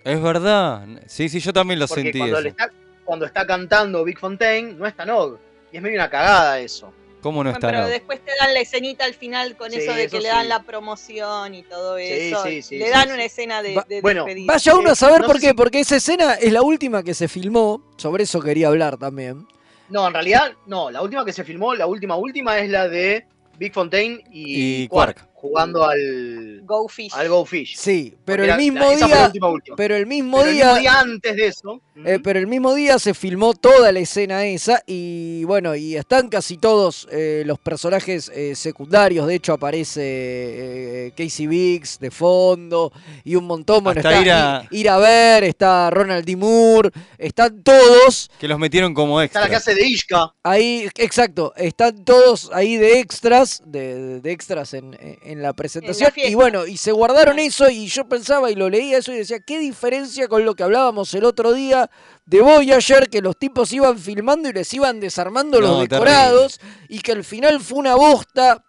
[0.05, 0.87] Es verdad.
[1.09, 2.43] Sí, sí, yo también lo Porque sentí cuando, eso.
[2.45, 2.71] le está,
[3.05, 5.39] cuando está cantando Big Fontaine, no está Nog.
[5.73, 6.93] Y es medio una cagada eso.
[7.23, 7.69] ¿Cómo no Bueno, está?
[7.83, 10.29] pero después te dan la escenita al final con Sí, eso de eso que le
[10.31, 10.49] dan sí.
[10.49, 12.43] la promoción y todo eso.
[12.45, 13.15] sí, sí, le dan sí.
[13.15, 14.53] una escena de, Va- de bueno, despedida.
[14.53, 17.13] Vaya uno a saber no por qué, si- porque esa escena es la última que
[17.13, 17.83] se filmó.
[17.99, 19.47] Sobre eso quería hablar también.
[19.91, 20.91] No, en realidad, no.
[20.91, 23.27] La última que se filmó, la última última, es la de
[23.59, 25.27] Big Fontaine y, Y Quark.
[25.41, 27.13] Jugando al, Go Fish.
[27.15, 27.77] al Go Fish.
[27.77, 29.27] Sí, pero Porque el mismo la- día.
[29.27, 29.77] última, última.
[29.77, 30.65] Pero el mismo Pero el día.
[30.67, 31.81] mismo día antes de eso.
[32.05, 36.29] Eh, pero el mismo día se filmó toda la escena esa y bueno, y están
[36.29, 39.27] casi todos eh, los personajes eh, secundarios.
[39.27, 42.93] De hecho aparece eh, Casey Biggs de fondo
[43.25, 43.85] y un montón.
[43.85, 46.37] Bueno, Hasta está ir a- I- ir a ver, está Ronald D.
[46.37, 49.51] Moore, están todos Que los metieron como Está extra.
[49.53, 50.35] la hace de Ishka.
[50.43, 56.11] ahí, exacto, están todos ahí de extras, de, de extras en, en la presentación.
[56.17, 59.39] y bueno, y se guardaron eso y yo pensaba y lo leía eso y decía,
[59.41, 61.91] ¿qué diferencia con lo que hablábamos el otro día
[62.27, 63.09] de Voyager?
[63.09, 67.25] Que los tipos iban filmando y les iban desarmando No, los decorados y que al
[67.25, 68.65] final fue una bosta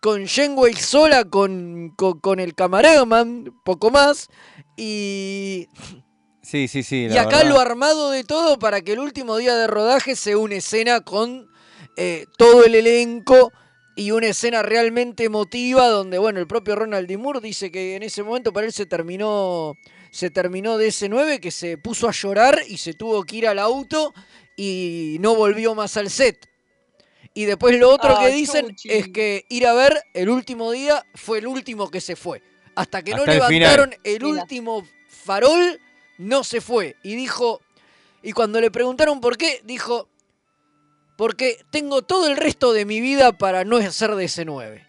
[0.00, 4.28] con Janeway sola, con, con, con el camaraman, poco más.
[4.76, 5.68] Y,
[6.42, 7.06] Sí, sí, sí.
[7.10, 7.48] y acá verdad.
[7.52, 11.48] lo armado de todo para que el último día de rodaje sea una escena con
[11.96, 13.50] eh, todo el elenco
[13.96, 17.16] y una escena realmente emotiva donde, bueno, el propio Ronald D.
[17.16, 19.74] Moore dice que en ese momento para él se terminó,
[20.10, 23.46] se terminó de ese 9 que se puso a llorar y se tuvo que ir
[23.48, 24.12] al auto
[24.56, 26.48] y no volvió más al set.
[27.34, 28.90] Y después lo otro Ah, que dicen chuchi.
[28.90, 32.42] es que ir a ver el último día fue el último que se fue.
[32.76, 33.50] Hasta que no final.
[33.50, 34.42] levantaron el Mira.
[34.42, 35.80] último farol,
[36.18, 36.96] no se fue.
[37.02, 37.60] Y dijo,
[38.22, 40.08] y cuando le preguntaron por qué, dijo,
[41.16, 44.84] porque tengo todo el resto de mi vida para no ser de ese 9.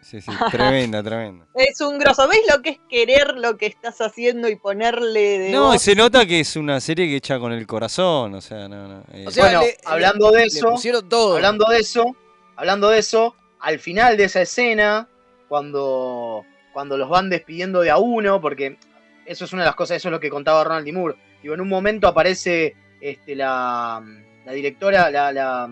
[0.00, 0.30] Sí, sí.
[0.50, 1.44] Tremenda, tremenda.
[1.54, 2.26] Es un grosso.
[2.28, 5.82] ¿Ves lo que es querer lo que estás haciendo y ponerle de No, voz?
[5.82, 8.34] se nota que es una serie que echa con el corazón.
[8.34, 9.04] O sea, no, no.
[9.12, 11.36] eh, O sea, bueno, le- hablando le- de le eso, pusieron todo.
[11.36, 12.16] hablando de eso,
[12.56, 15.08] hablando de eso, al final de esa escena,
[15.48, 18.78] cuando, cuando los van despidiendo de a uno, porque
[19.26, 20.92] eso es una de las cosas, eso es lo que contaba Ronald D.
[20.92, 21.16] Moore.
[21.42, 24.00] Digo, en un momento aparece este, la,
[24.48, 25.68] la directora, la, la-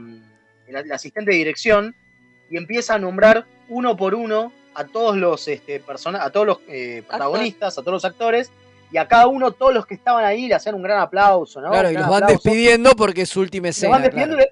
[0.68, 1.94] la- asistente de dirección,
[2.50, 6.58] y empieza a nombrar uno por uno a todos los este, persona- a todos los
[6.68, 8.52] eh, protagonistas, a todos los actores,
[8.92, 11.70] y a cada uno, todos los que estaban ahí, le hacían un gran aplauso, ¿no?
[11.70, 12.42] Claro, Un y los van aplauso.
[12.44, 13.92] despidiendo porque es su última escena.
[13.92, 14.50] van despidiendo claro.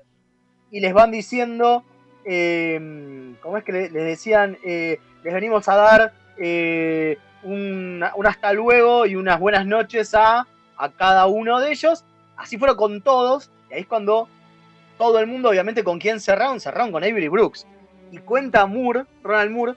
[0.70, 1.85] y les van diciendo,
[2.25, 4.57] eh, ¿cómo es que le- les decían?
[4.64, 10.47] Eh, les venimos a dar eh, un, un hasta luego y unas buenas noches a,
[10.79, 12.05] a cada uno de ellos.
[12.37, 14.29] Así fueron con todos, y ahí es cuando
[14.99, 17.66] todo el mundo, obviamente, con quién cerraron, cerraron con Avery Brooks.
[18.12, 19.75] Y cuenta Moore, Ronald Moore,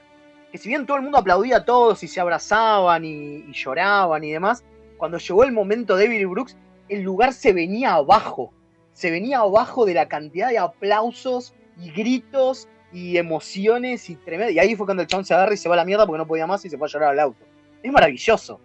[0.51, 4.23] que si bien todo el mundo aplaudía a todos y se abrazaban y, y lloraban
[4.23, 4.63] y demás,
[4.97, 6.55] cuando llegó el momento de Avery Brooks,
[6.89, 8.53] el lugar se venía abajo.
[8.93, 14.51] Se venía abajo de la cantidad de aplausos y gritos y emociones y tremendo.
[14.51, 16.17] Y ahí fue cuando el chabón se agarra y se va a la mierda porque
[16.19, 17.43] no podía más y se fue a llorar al auto.
[17.83, 18.59] Es maravilloso.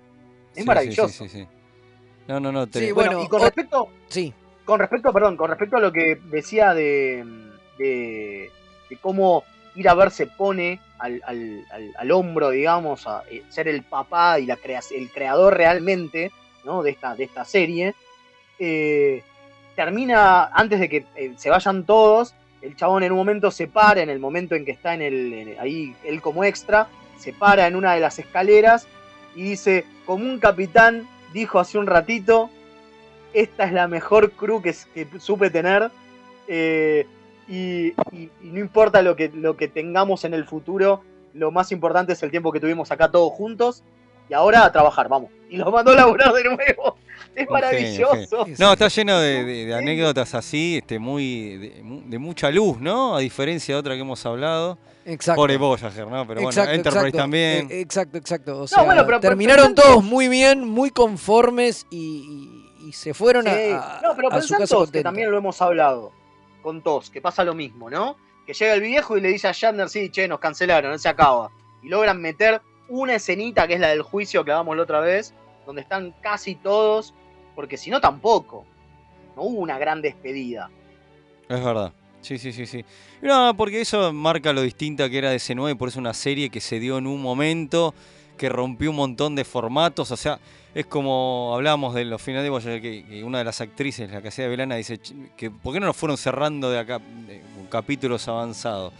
[0.52, 1.08] Es sí, sí, maravilloso.
[1.08, 1.48] Sí, sí, sí.
[2.28, 2.64] No, no, no.
[2.66, 4.32] Sí, te- Bueno, Bueno, y con respecto, Sí.
[4.72, 7.26] Con respecto, perdón, con respecto a lo que decía de,
[7.76, 8.50] de,
[9.02, 9.44] cómo
[9.74, 14.56] ir a ver se pone al, hombro, digamos, a eh, ser el papá y la
[14.96, 16.32] el creador realmente
[16.64, 16.82] ¿no?
[16.82, 17.94] de, esta, de esta serie,
[18.58, 19.22] eh,
[19.76, 24.00] termina, antes de que eh, se vayan todos, el chabón en un momento se para,
[24.00, 27.76] en el momento en que está en el, ahí él como extra, se para en
[27.76, 28.86] una de las escaleras
[29.36, 32.48] y dice, como un capitán dijo hace un ratito,
[33.34, 35.90] esta es la mejor crew que, que supe tener.
[36.48, 37.06] eh,
[37.48, 41.02] y, y- y no importa lo que, lo que tengamos en el futuro,
[41.34, 43.82] lo más importante es el tiempo que tuvimos acá todos juntos.
[44.28, 45.30] Y ahora a trabajar, vamos.
[45.50, 46.96] Y los mandó a laburar de nuevo.
[47.34, 48.46] Es maravilloso.
[48.58, 52.78] No, está lleno de, de- de anécdotas así, este, muy de, mu- de mucha luz,
[52.78, 53.16] ¿no?
[53.16, 54.76] A diferencia de otra que hemos hablado.
[55.06, 55.40] Exacto.
[55.40, 56.26] Pobre Voyager, ¿no?
[56.26, 57.18] Pero exacto, bueno, Enterprise exacto.
[57.18, 57.68] también.
[57.70, 58.58] Eh, exacto, exacto.
[58.60, 62.51] O sea, bueno, pero- pero- terminaron pero- todos muy bien, muy conformes y,
[62.92, 63.70] y- se fueron a- Sí.
[63.72, 66.12] a, no, pero a su pensá en casa TOS, que también lo hemos hablado.
[66.62, 68.16] Con TOS, que pasa lo mismo, ¿no?
[68.46, 71.08] Que llega el viejo y le dice a Shatner, sí, che, nos cancelaron, no se
[71.08, 71.50] acaba.
[71.82, 75.34] Y logran meter una escenita que es la del juicio que hablamos la otra vez,
[75.66, 77.14] donde están casi todos,
[77.54, 78.64] porque si no tampoco.
[79.36, 80.70] No hubo una gran despedida.
[81.48, 81.92] Es verdad.
[82.20, 82.84] Sí, sí, sí, sí.
[83.20, 86.50] No, porque eso marca lo distinta que era de ese 9, por eso una serie
[86.50, 87.94] que se dio en un momento,
[88.42, 90.40] que rompió un montón de formatos, o sea,
[90.74, 94.20] es como hablábamos de los finales de Voyager, que, que una de las actrices, la
[94.20, 96.98] que hacía de Belana, dice "Ch- que ¿por qué no nos fueron cerrando de acá
[96.98, 98.92] de- con capítulos avanzados?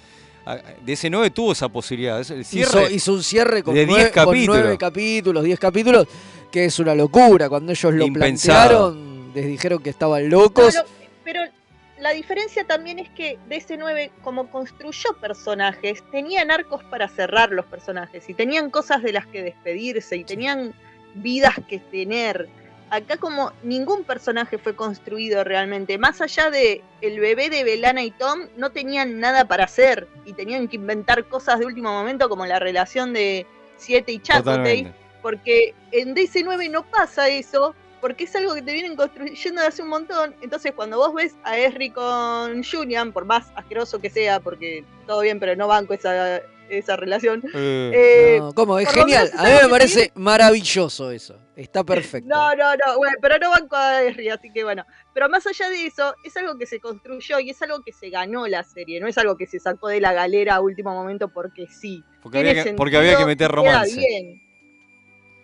[0.46, 3.88] Ah, DC9 tuvo esa posibilidad, es el cierre hizo, hizo un cierre con, de 10
[3.90, 4.56] nueve, con capítulos.
[4.60, 6.06] nueve capítulos, 10 capítulos,
[6.52, 7.48] que es una locura.
[7.48, 8.92] Cuando ellos lo Impensado.
[8.92, 10.78] plantearon, les dijeron que estaban locos.
[11.24, 11.40] Pero
[12.02, 18.28] la diferencia también es que DC9, como construyó personajes, tenían arcos para cerrar los personajes
[18.28, 20.74] y tenían cosas de las que despedirse y tenían
[21.14, 22.48] vidas que tener.
[22.90, 28.10] Acá como ningún personaje fue construido realmente, más allá de el bebé de Belana y
[28.10, 32.44] Tom, no tenían nada para hacer y tenían que inventar cosas de último momento como
[32.46, 33.46] la relación de
[33.76, 34.92] Siete y Chakotay,
[35.22, 39.80] porque en DC9 no pasa eso, porque es algo que te vienen construyendo de hace
[39.80, 40.34] un montón.
[40.42, 45.20] Entonces, cuando vos ves a Esri con Julian, por más asqueroso que sea, porque todo
[45.22, 47.42] bien, pero no banco esa, esa relación.
[47.54, 48.78] eh, No, ¿Cómo?
[48.78, 49.30] Es genial.
[49.38, 51.38] A mí me parece maravilloso eso.
[51.54, 52.28] Está perfecto.
[52.28, 54.84] No, no, no, bueno, pero no banco a Esri, así que bueno.
[55.14, 58.10] Pero más allá de eso, es algo que se construyó y es algo que se
[58.10, 61.28] ganó la serie, no es algo que se sacó de la galera a último momento
[61.28, 62.02] porque sí.
[62.22, 63.96] Porque había que- porque había que meter romance.
[63.96, 64.42] bien.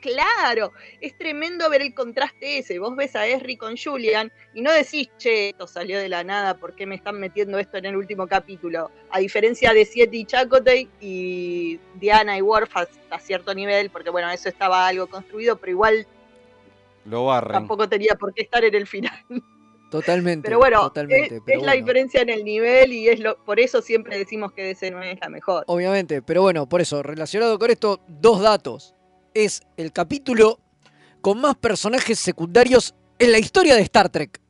[0.00, 2.78] Claro, es tremendo ver el contraste ese.
[2.78, 6.54] Vos ves a Esri con Julian y no decís, che, esto salió de la nada,
[6.54, 8.90] ¿por qué me están metiendo esto en el último capítulo?
[9.10, 14.30] A diferencia de Siete y Chakotay y Diana y Worf hasta cierto nivel, porque bueno,
[14.30, 16.06] eso estaba algo construido, pero igual
[17.04, 17.52] Lo barren.
[17.52, 19.24] tampoco tenía por qué estar en el final.
[19.90, 20.46] Totalmente.
[20.46, 23.58] Pero bueno, totalmente, es, pero es la diferencia en el nivel y es lo, por
[23.58, 25.64] eso siempre decimos que DC no es la mejor.
[25.66, 28.94] Obviamente, pero bueno, por eso, relacionado con esto, dos datos.
[29.44, 30.58] Es el capítulo
[31.20, 34.40] con más personajes secundarios en la historia de Star Trek.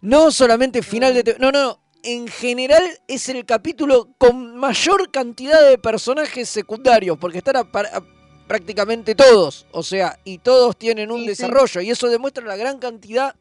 [0.00, 1.36] No solamente final de...
[1.38, 1.80] No, no, no.
[2.02, 7.96] En general es el capítulo con mayor cantidad de personajes secundarios, porque están a- para-
[7.98, 8.02] a-
[8.46, 9.66] prácticamente todos.
[9.72, 11.28] O sea, y todos tienen un Sí, sí.
[11.28, 11.80] desarrollo.
[11.82, 13.34] Y eso demuestra la gran cantidad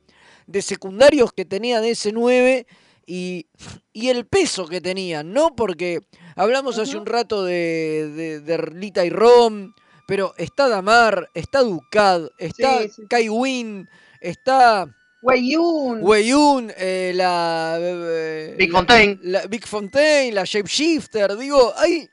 [0.48, 2.66] de secundarios que tenía DS9
[3.06, 3.48] y,
[3.94, 5.56] y el peso que tenían, ¿no?
[5.56, 6.00] Porque
[6.36, 9.74] hablamos hace un rato de, de, de Rita y Rom,
[10.14, 13.02] pero está Damar, está Ducad, está Sí, sí.
[13.10, 13.90] Kai Wynn,
[14.22, 14.86] está
[15.24, 16.04] Weyun.
[16.04, 19.20] Weyun, eh, la, eh, Big la- Fontaine.
[19.24, 22.08] la Big Fontaine, la Shapeshifter, digo, hay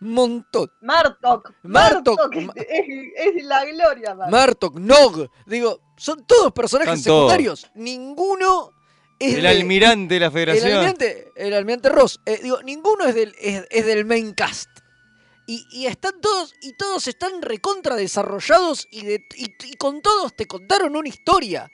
[0.00, 0.70] un montón.
[0.80, 1.52] Martok.
[1.64, 4.30] Martok, Martok es, es la gloria, Martok.
[4.32, 7.30] Martok, Nog, digo, son todos personajes todos.
[7.30, 7.70] secundarios.
[7.74, 8.70] Ninguno
[9.18, 10.72] es El de- almirante de la El federación.
[10.72, 12.18] almirante, el almirante Ross.
[12.24, 14.70] eh, digo, ninguno es del, es, es del main cast.
[15.46, 20.34] Y, y están todos, y todos están recontra desarrollados y, de, y, y con todos
[20.36, 21.70] te contaron una historia.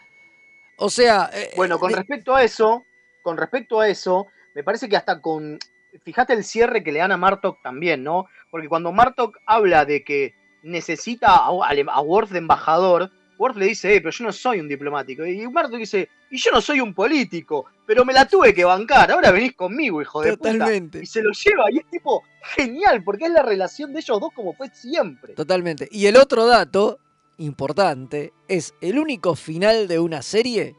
[0.78, 2.84] O sea, eh, Bueno, con de- respecto a eso,
[3.22, 5.58] con respecto a eso, me parece que hasta con.
[6.04, 8.26] Fíjate el cierre que le dan a Martok también, ¿no?
[8.50, 13.66] Porque cuando Martok habla de que necesita a, a, a Worf de embajador, Worf le
[13.66, 15.24] dice, eh, pero yo no soy un diplomático.
[15.26, 19.10] Y Martok dice, y yo no soy un político, pero me la tuve que bancar,
[19.10, 20.98] ahora venís conmigo, hijo de Totalmente.
[20.98, 21.02] puta.
[21.02, 24.30] Y se lo lleva, y es tipo genial, porque es la relación de ellos dos
[24.34, 25.34] como fue siempre.
[25.34, 25.88] Totalmente.
[25.90, 26.98] Y el otro dato
[27.38, 30.74] importante es el único final de una serie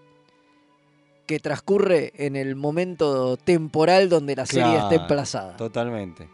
[1.25, 5.55] que transcurre en el momento temporal donde la serie está emplazada.
[5.57, 6.27] Totalmente.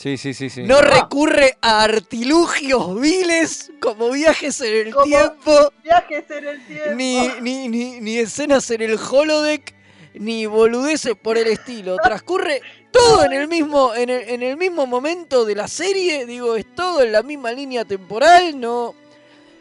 [0.00, 0.62] Sí, sí, sí, sí.
[0.62, 6.90] No recurre a artilugios viles como viajes en el Como tiempo, Viajes en el tiempo.
[6.94, 9.74] ni, ni, ni, ni escenas en el holodeck,
[10.14, 11.96] ni boludeces por el estilo.
[12.02, 16.24] Transcurre todo en el mismo, en el, en el mismo momento de la serie.
[16.24, 18.58] Digo, es todo en la misma línea temporal.
[18.58, 18.94] No,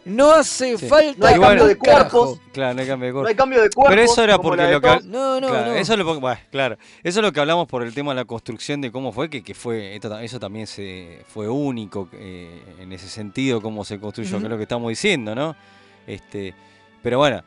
[0.05, 0.87] no hace Sí.
[0.87, 3.29] falta No hay cambio de cuerpos, Claro, no hay cambio de no cuerpo.
[3.29, 3.89] hay cambio de cuerpos.
[3.95, 4.87] Pero eso era porque la de lo que.
[5.05, 5.73] No, no, claro, no.
[5.75, 8.25] Eso, es lo, bueno, claro, eso es lo que hablamos por el tema de la
[8.25, 12.91] construcción de cómo fue, que, que fue esto eso también se fue único eh, en
[12.93, 14.45] ese sentido, cómo se construyó, que Ujú.
[14.45, 15.55] es lo que estamos diciendo, ¿no?
[16.07, 16.53] Este,
[17.03, 17.43] pero bueno,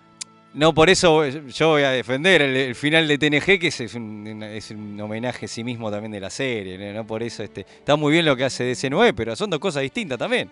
[0.54, 3.94] no por eso yo voy a defender el, el final de TNG, que es, es
[3.94, 6.92] un, es un homenaje a sí mismo también de la serie, ¿no?
[7.00, 9.82] No por eso este, está muy bien lo que hace DC9, pero son dos cosas
[9.82, 10.50] distintas también.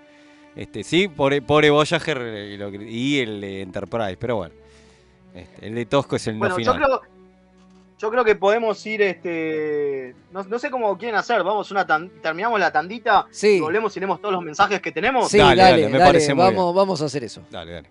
[0.57, 2.19] Este, sí, por, por Voyager
[2.51, 4.55] y, lo y el de Enterprise, pero bueno.
[5.35, 6.87] Este, el de Tosco es el Bueno, no yo final.
[6.89, 7.01] creo,
[7.99, 12.09] yo creo que podemos ir, este, no, no sé cómo quieren hacer, vamos una tan-
[12.21, 13.57] terminamos la tandita, Sí.
[13.59, 15.29] y volvemos y leemos todos los mensajes que tenemos.
[15.31, 17.43] Sí, Dale, dale, dale, dale, me parece muy vamos, vamos a hacer eso.
[17.51, 17.89] Dale, dale.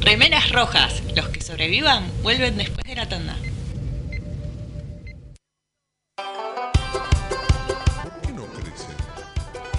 [0.00, 1.02] Remeras rojas.
[1.14, 3.36] Los que sobrevivan vuelven después de la tanda.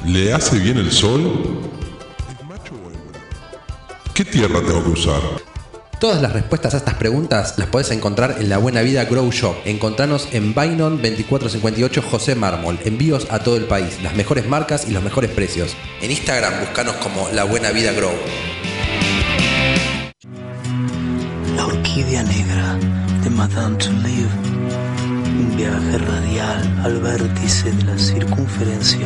[0.08, 1.60] ¿Le hace bien el sol?
[4.14, 5.20] ¿Qué tierra tengo que usar?
[6.00, 9.58] Todas las respuestas a estas preguntas las podés encontrar en La Buena Vida Grow Shop.
[9.66, 12.80] Encontranos en Bainon 2458 José Mármol.
[12.86, 15.76] Envíos a todo el país, las mejores marcas y los mejores precios.
[16.02, 18.14] En Instagram buscanos como La Buena Vida Grow.
[21.58, 22.80] La orquídea negra
[23.26, 24.30] de Madame Touleau.
[25.38, 29.06] Un viaje radial al vértice de la circunferencia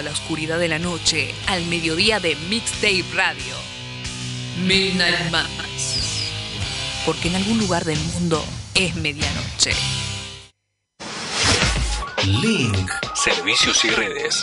[0.00, 3.54] Toda la oscuridad de la noche al mediodía de Mixtape Radio.
[4.62, 6.30] Midnight Mass.
[7.04, 8.42] Porque en algún lugar del mundo
[8.74, 9.72] es medianoche.
[12.24, 14.42] Link, servicios y redes.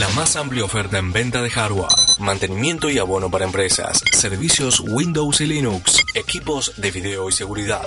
[0.00, 5.40] La más amplia oferta en venta de hardware, mantenimiento y abono para empresas, servicios Windows
[5.40, 7.86] y Linux, equipos de video y seguridad.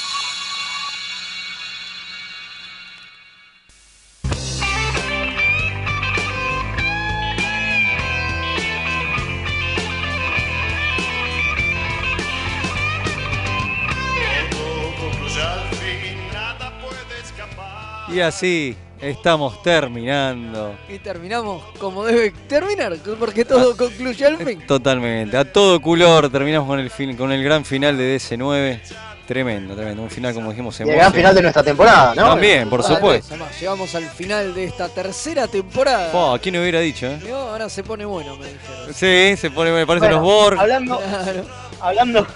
[18.13, 20.75] Y así estamos terminando.
[20.89, 24.61] Y terminamos como debe terminar, porque todo concluye al fin.
[24.67, 25.37] Totalmente.
[25.37, 28.79] A todo color terminamos con el, fin, con el gran final de DC9.
[29.27, 30.01] Tremendo, tremendo.
[30.03, 32.29] Un final, como dijimos, Y el gran final de nuestra temporada, ¿no?
[32.31, 33.27] También, por supuesto.
[33.33, 36.09] además, Llegamos al final de esta tercera temporada.
[36.13, 37.17] Oh, ¿Quién hubiera dicho, eh?
[37.29, 38.93] No, ahora se pone bueno, me dijeron.
[38.93, 40.59] Sí, se pone, me parecen Bueno, los Borg.
[40.59, 41.45] Hablando, Claro.
[41.79, 42.27] hablando,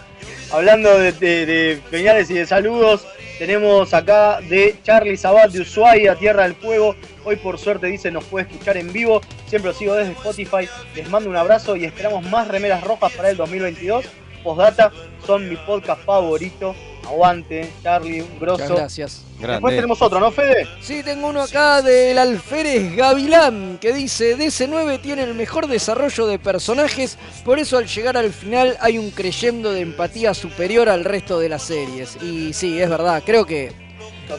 [0.54, 3.06] hablando de, de, de señales y de saludos,
[3.38, 6.96] tenemos acá de Charlie Sabat de Ushuaia, Tierra del Fuego.
[7.24, 9.22] Hoy por suerte dice nos puede escuchar en vivo.
[9.48, 10.70] Siempre lo sigo desde Spotify.
[10.96, 14.06] Les mando un abrazo y esperamos más remeras rojas para el 2022.
[14.44, 14.92] Postdata,
[15.26, 16.76] son mi podcast favorito.
[17.08, 18.64] Aguante, Charlie, un grosso.
[18.64, 19.22] Muchas gracias.
[19.40, 20.68] Después tenemos otro, ¿no, Fede?
[20.82, 26.40] Sí, tengo uno acá del Alférez Gavilán que dice, DC9 tiene el mejor desarrollo de
[26.40, 31.38] personajes, por eso al llegar al final hay un creyendo de empatía superior al resto
[31.40, 32.18] de las series.
[32.24, 33.74] Y sí, es verdad, creo que,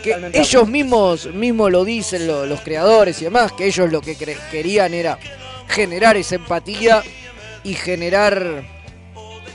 [0.02, 4.16] que ellos mismos, mismos lo dicen, lo- los creadores y demás, que ellos lo que
[4.50, 5.18] querían era
[5.68, 7.02] generar esa empatía
[7.64, 8.64] y generar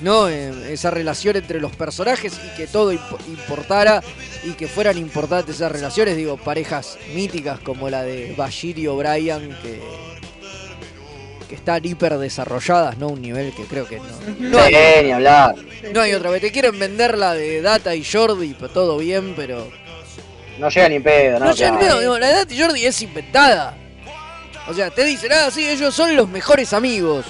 [0.01, 0.27] ¿no?
[0.29, 4.01] Eh, esa relación entre los personajes y que todo imp- importara
[4.43, 9.55] y que fueran importantes esas relaciones, digo, parejas míticas como la de Bashir y O'Brien
[9.61, 9.79] que,
[11.47, 13.09] que están hiper desarrolladas, ¿no?
[13.09, 14.05] Un nivel que creo que no,
[14.39, 14.73] no Sí,
[15.03, 15.55] ni hablar.
[15.93, 16.41] no hay otra vez.
[16.41, 19.67] Te quieren vender la de Data y Jordi, pero todo bien, pero.
[20.59, 21.45] No llega ni pedo, ¿no?
[21.47, 23.77] No, llega ni pedo, no, la de Data y Jordi es inventada.
[24.67, 27.25] O sea, te dicen, ah, sí, ellos son los mejores amigos.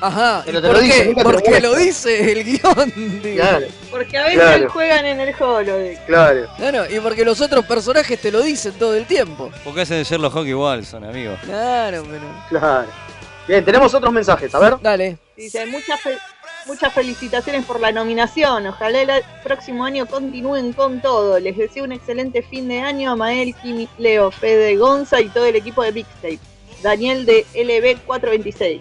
[0.00, 1.04] Ajá, Pero ¿y te por lo dice, qué?
[1.06, 2.92] nunca te lo Porque lo dice el guion.
[3.22, 3.36] digo.
[3.36, 4.70] Claro, Porque a veces Claro.
[4.70, 6.06] juegan en el holodeck.
[6.06, 6.46] claro.
[6.58, 9.50] No, no, y porque los otros personajes te lo dicen todo el tiempo.
[9.64, 11.38] Porque hacen de Sherlock Holmes igual, son amigos.
[11.44, 12.22] Claro, pero.
[12.60, 12.88] Claro.
[13.48, 14.74] Bien, tenemos otros mensajes, a ver.
[14.82, 15.18] Dale.
[15.36, 16.18] Dice, muchas, fe-
[16.66, 18.66] muchas felicitaciones por la nominación.
[18.66, 21.38] Ojalá el próximo año continúen con todo.
[21.38, 25.46] Les deseo un excelente fin de año a Mael, Kimi, Leo, Fede, Gonza y todo
[25.46, 26.40] el equipo de Mixtape.
[26.82, 28.80] Daniel de LB426.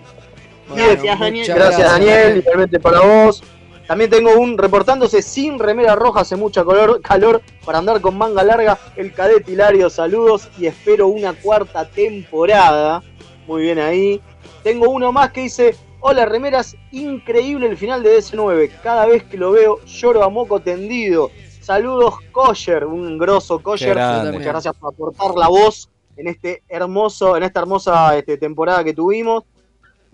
[0.73, 1.47] Gracias, Daniel.
[1.47, 3.43] Gracias, Daniel, igualmente para vos.
[3.87, 8.43] También tengo un reportándose sin remera roja, hace mucha color, calor para andar con manga
[8.43, 8.79] larga.
[8.95, 13.03] El cadete Hilario, saludos y espero una cuarta temporada.
[13.45, 14.21] Muy bien ahí.
[14.63, 18.71] Tengo uno más que dice: Hola, remeras, increíble el final de DS9.
[18.81, 21.29] Cada vez que lo veo, lloro a moco tendido.
[21.61, 23.95] Saludos, Kosher, un grosso Kosher.
[23.97, 28.93] Muchas gracias por aportar la voz en este hermoso, en esta hermosa este, temporada que
[28.93, 29.43] tuvimos.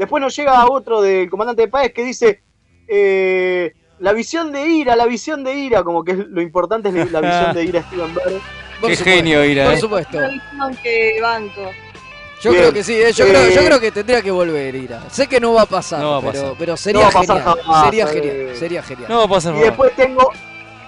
[0.02, 2.42] Después nos llega otro del comandante de Páez que dice
[2.88, 7.12] eh, la visión de ira, la visión de ira, como que es lo importante es
[7.12, 8.42] la visión de ira Steven Berg.
[8.82, 9.66] Qué genio, Ira.
[9.66, 9.78] Por eh.
[9.80, 10.18] supuesto.
[10.82, 11.70] Que banco.
[12.42, 12.64] Yo Bien.
[12.64, 15.04] creo que sí, eh, yo, Eh, creo, yo creo que tendría que volver, Ira.
[15.12, 16.56] Sé que no va a pasar, No va a pero, pasar.
[16.58, 17.42] pero No sería genial.
[17.44, 19.08] jamás, sería genial, sería genial.
[19.08, 20.32] No va a pasar Y después tengo,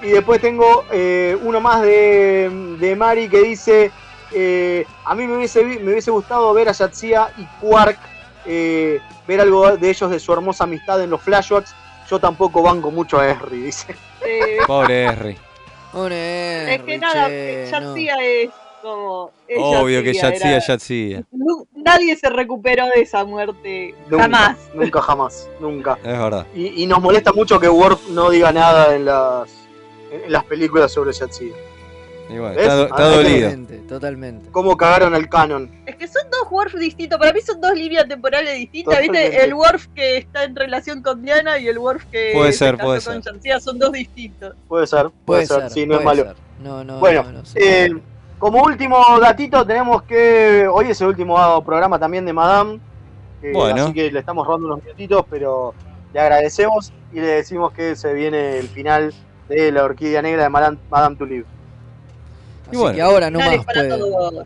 [0.01, 2.49] y después tengo eh, uno más de,
[2.79, 3.91] de Mari que dice,
[4.31, 7.99] eh, a mí me hubiese, me hubiese gustado ver a Yatsia y Quark,
[8.45, 11.73] eh, ver algo de ellos de su hermosa amistad en los flashbacks.
[12.09, 13.95] Yo tampoco banco mucho a Harry, dice.
[14.25, 15.37] Eh, Pobre Harry.
[15.91, 17.91] Pobre es que Henry, nada, che, ya no.
[17.91, 18.49] hacía es
[18.81, 19.31] como.
[19.47, 21.23] es Obvio que Yatsia, ya era- hacía, ya hacía.
[21.31, 23.93] Nu- Nadie se recuperó de esa muerte.
[24.09, 24.57] Nunca, Jamás.
[24.73, 25.97] Nunca, jamás, nunca.
[26.01, 26.47] Es verdad.
[26.55, 29.49] Y, y nos molesta mucho que Worf no diga nada en las,
[30.11, 31.53] en las películas sobre Yatsia.
[32.29, 32.59] Y bueno, ¿Ves?
[32.61, 33.49] está, do- está dolido.
[33.49, 34.49] Totalmente, totalmente.
[34.51, 35.69] Cómo cagaron el canon.
[35.85, 37.19] Es que son dos Worf distintos.
[37.19, 38.95] Para mí son dos líneas temporales distintas.
[38.95, 39.29] Totalmente.
[39.29, 39.43] ¿Viste?
[39.45, 42.75] El Worf que está en relación con Diana y el Worf que Puede se ser,
[42.77, 43.61] casó puede con ser.
[43.61, 44.55] Son dos distintos.
[44.67, 46.23] Puede ser, puede, Puede ser, ser, sí, no es malo.
[46.23, 46.35] ser.
[46.61, 47.85] No, no, Bueno, no, no sé.
[47.85, 47.93] Eh,
[48.39, 52.79] como último datito tenemos que hoy es el último programa también de Madame,
[53.41, 53.83] eh, Bueno.
[53.85, 55.73] así que le estamos robando unos minutitos, pero
[56.13, 59.13] le agradecemos y le decimos que se viene el final
[59.49, 61.45] de la Orquídea Negra de Madame, Madame Tulip.
[62.67, 62.95] Así bueno.
[62.95, 63.89] que ahora no más para puede.
[63.89, 64.45] todos.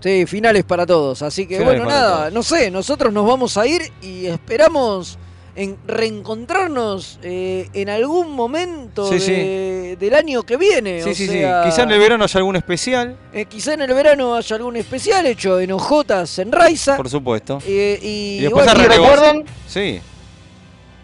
[0.00, 1.22] Sí, finales para todos.
[1.22, 2.32] Así que Finales bueno, nada, todos.
[2.32, 5.18] no sé, nosotros nos vamos a ir y esperamos
[5.56, 9.30] en reencontrarnos eh, en algún momento Sí, sí.
[9.32, 11.00] de- del año que viene.
[11.02, 11.70] Sí, o sí, sea, sí.
[11.70, 15.24] Quizá en el verano haya algún especial, eh, quizá en el verano haya algún especial
[15.26, 16.96] hecho en Ojotas en Raiza.
[16.96, 17.60] por supuesto.
[17.66, 20.00] eh, y, Y después bueno, Y recuerden, Sí.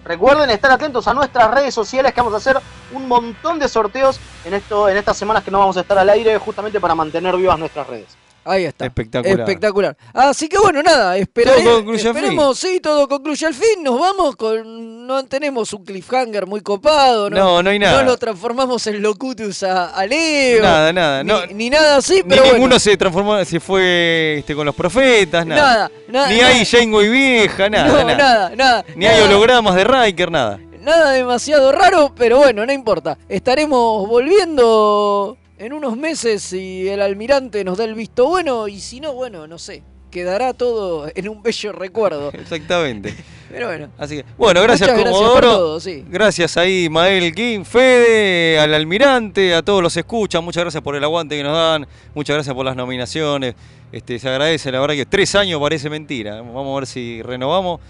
[0.04, 2.58] Recuerden estar atentos a nuestras redes sociales que vamos a hacer
[2.92, 6.08] un montón de sorteos en esto, en estas semanas que no vamos a estar al
[6.10, 8.16] aire, justamente para mantener vivas nuestras redes.
[8.44, 8.86] Ahí está.
[8.86, 9.40] Espectacular.
[9.40, 9.96] Espectacular.
[10.14, 12.24] Así que bueno, nada, esperaré- Todo concluye al fin.
[12.24, 13.82] esperemos, sí, todo concluye al fin.
[13.82, 15.06] Nos vamos con.
[15.06, 17.36] No tenemos un cliffhanger muy copado, ¿no?
[17.36, 18.02] No, no hay nada.
[18.02, 20.62] No lo transformamos en Locutus a, a Leo.
[20.62, 21.22] Nada, nada.
[21.22, 22.78] Ni, No, ni nada así, ni pero ninguno bueno.
[22.78, 25.60] se transformó, se fue este, con los profetas, nada.
[25.60, 26.28] Nada, nada.
[26.30, 28.16] Ni nada, hay Janeway vieja, nada, no, nada.
[28.16, 28.84] nada, nada.
[28.96, 30.58] Ni hay hologramas de Riker, nada.
[30.80, 33.18] Nada demasiado raro, pero bueno, no importa.
[33.28, 38.98] Estaremos volviendo en unos meses si el almirante nos da el visto bueno y si
[38.98, 39.82] no, bueno, no sé.
[40.10, 42.30] Quedará todo en un bello recuerdo.
[42.32, 43.14] Exactamente.
[43.50, 43.90] Pero bueno.
[43.98, 45.32] Así que, bueno, gracias Comodoro.
[45.34, 46.02] por todo, sí.
[46.08, 50.42] Gracias ahí, Mael King, Fede, al almirante, a todos los escuchan.
[50.42, 51.86] Muchas gracias por el aguante que nos dan.
[52.14, 53.54] Muchas gracias por las nominaciones.
[53.92, 56.36] Este, se agradece, la verdad que tres años parece mentira.
[56.36, 57.80] Vamos a ver si renovamos.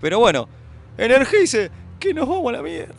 [0.00, 0.48] Pero bueno,
[0.96, 1.70] energice,
[2.00, 2.94] que nos vamos a la mierda.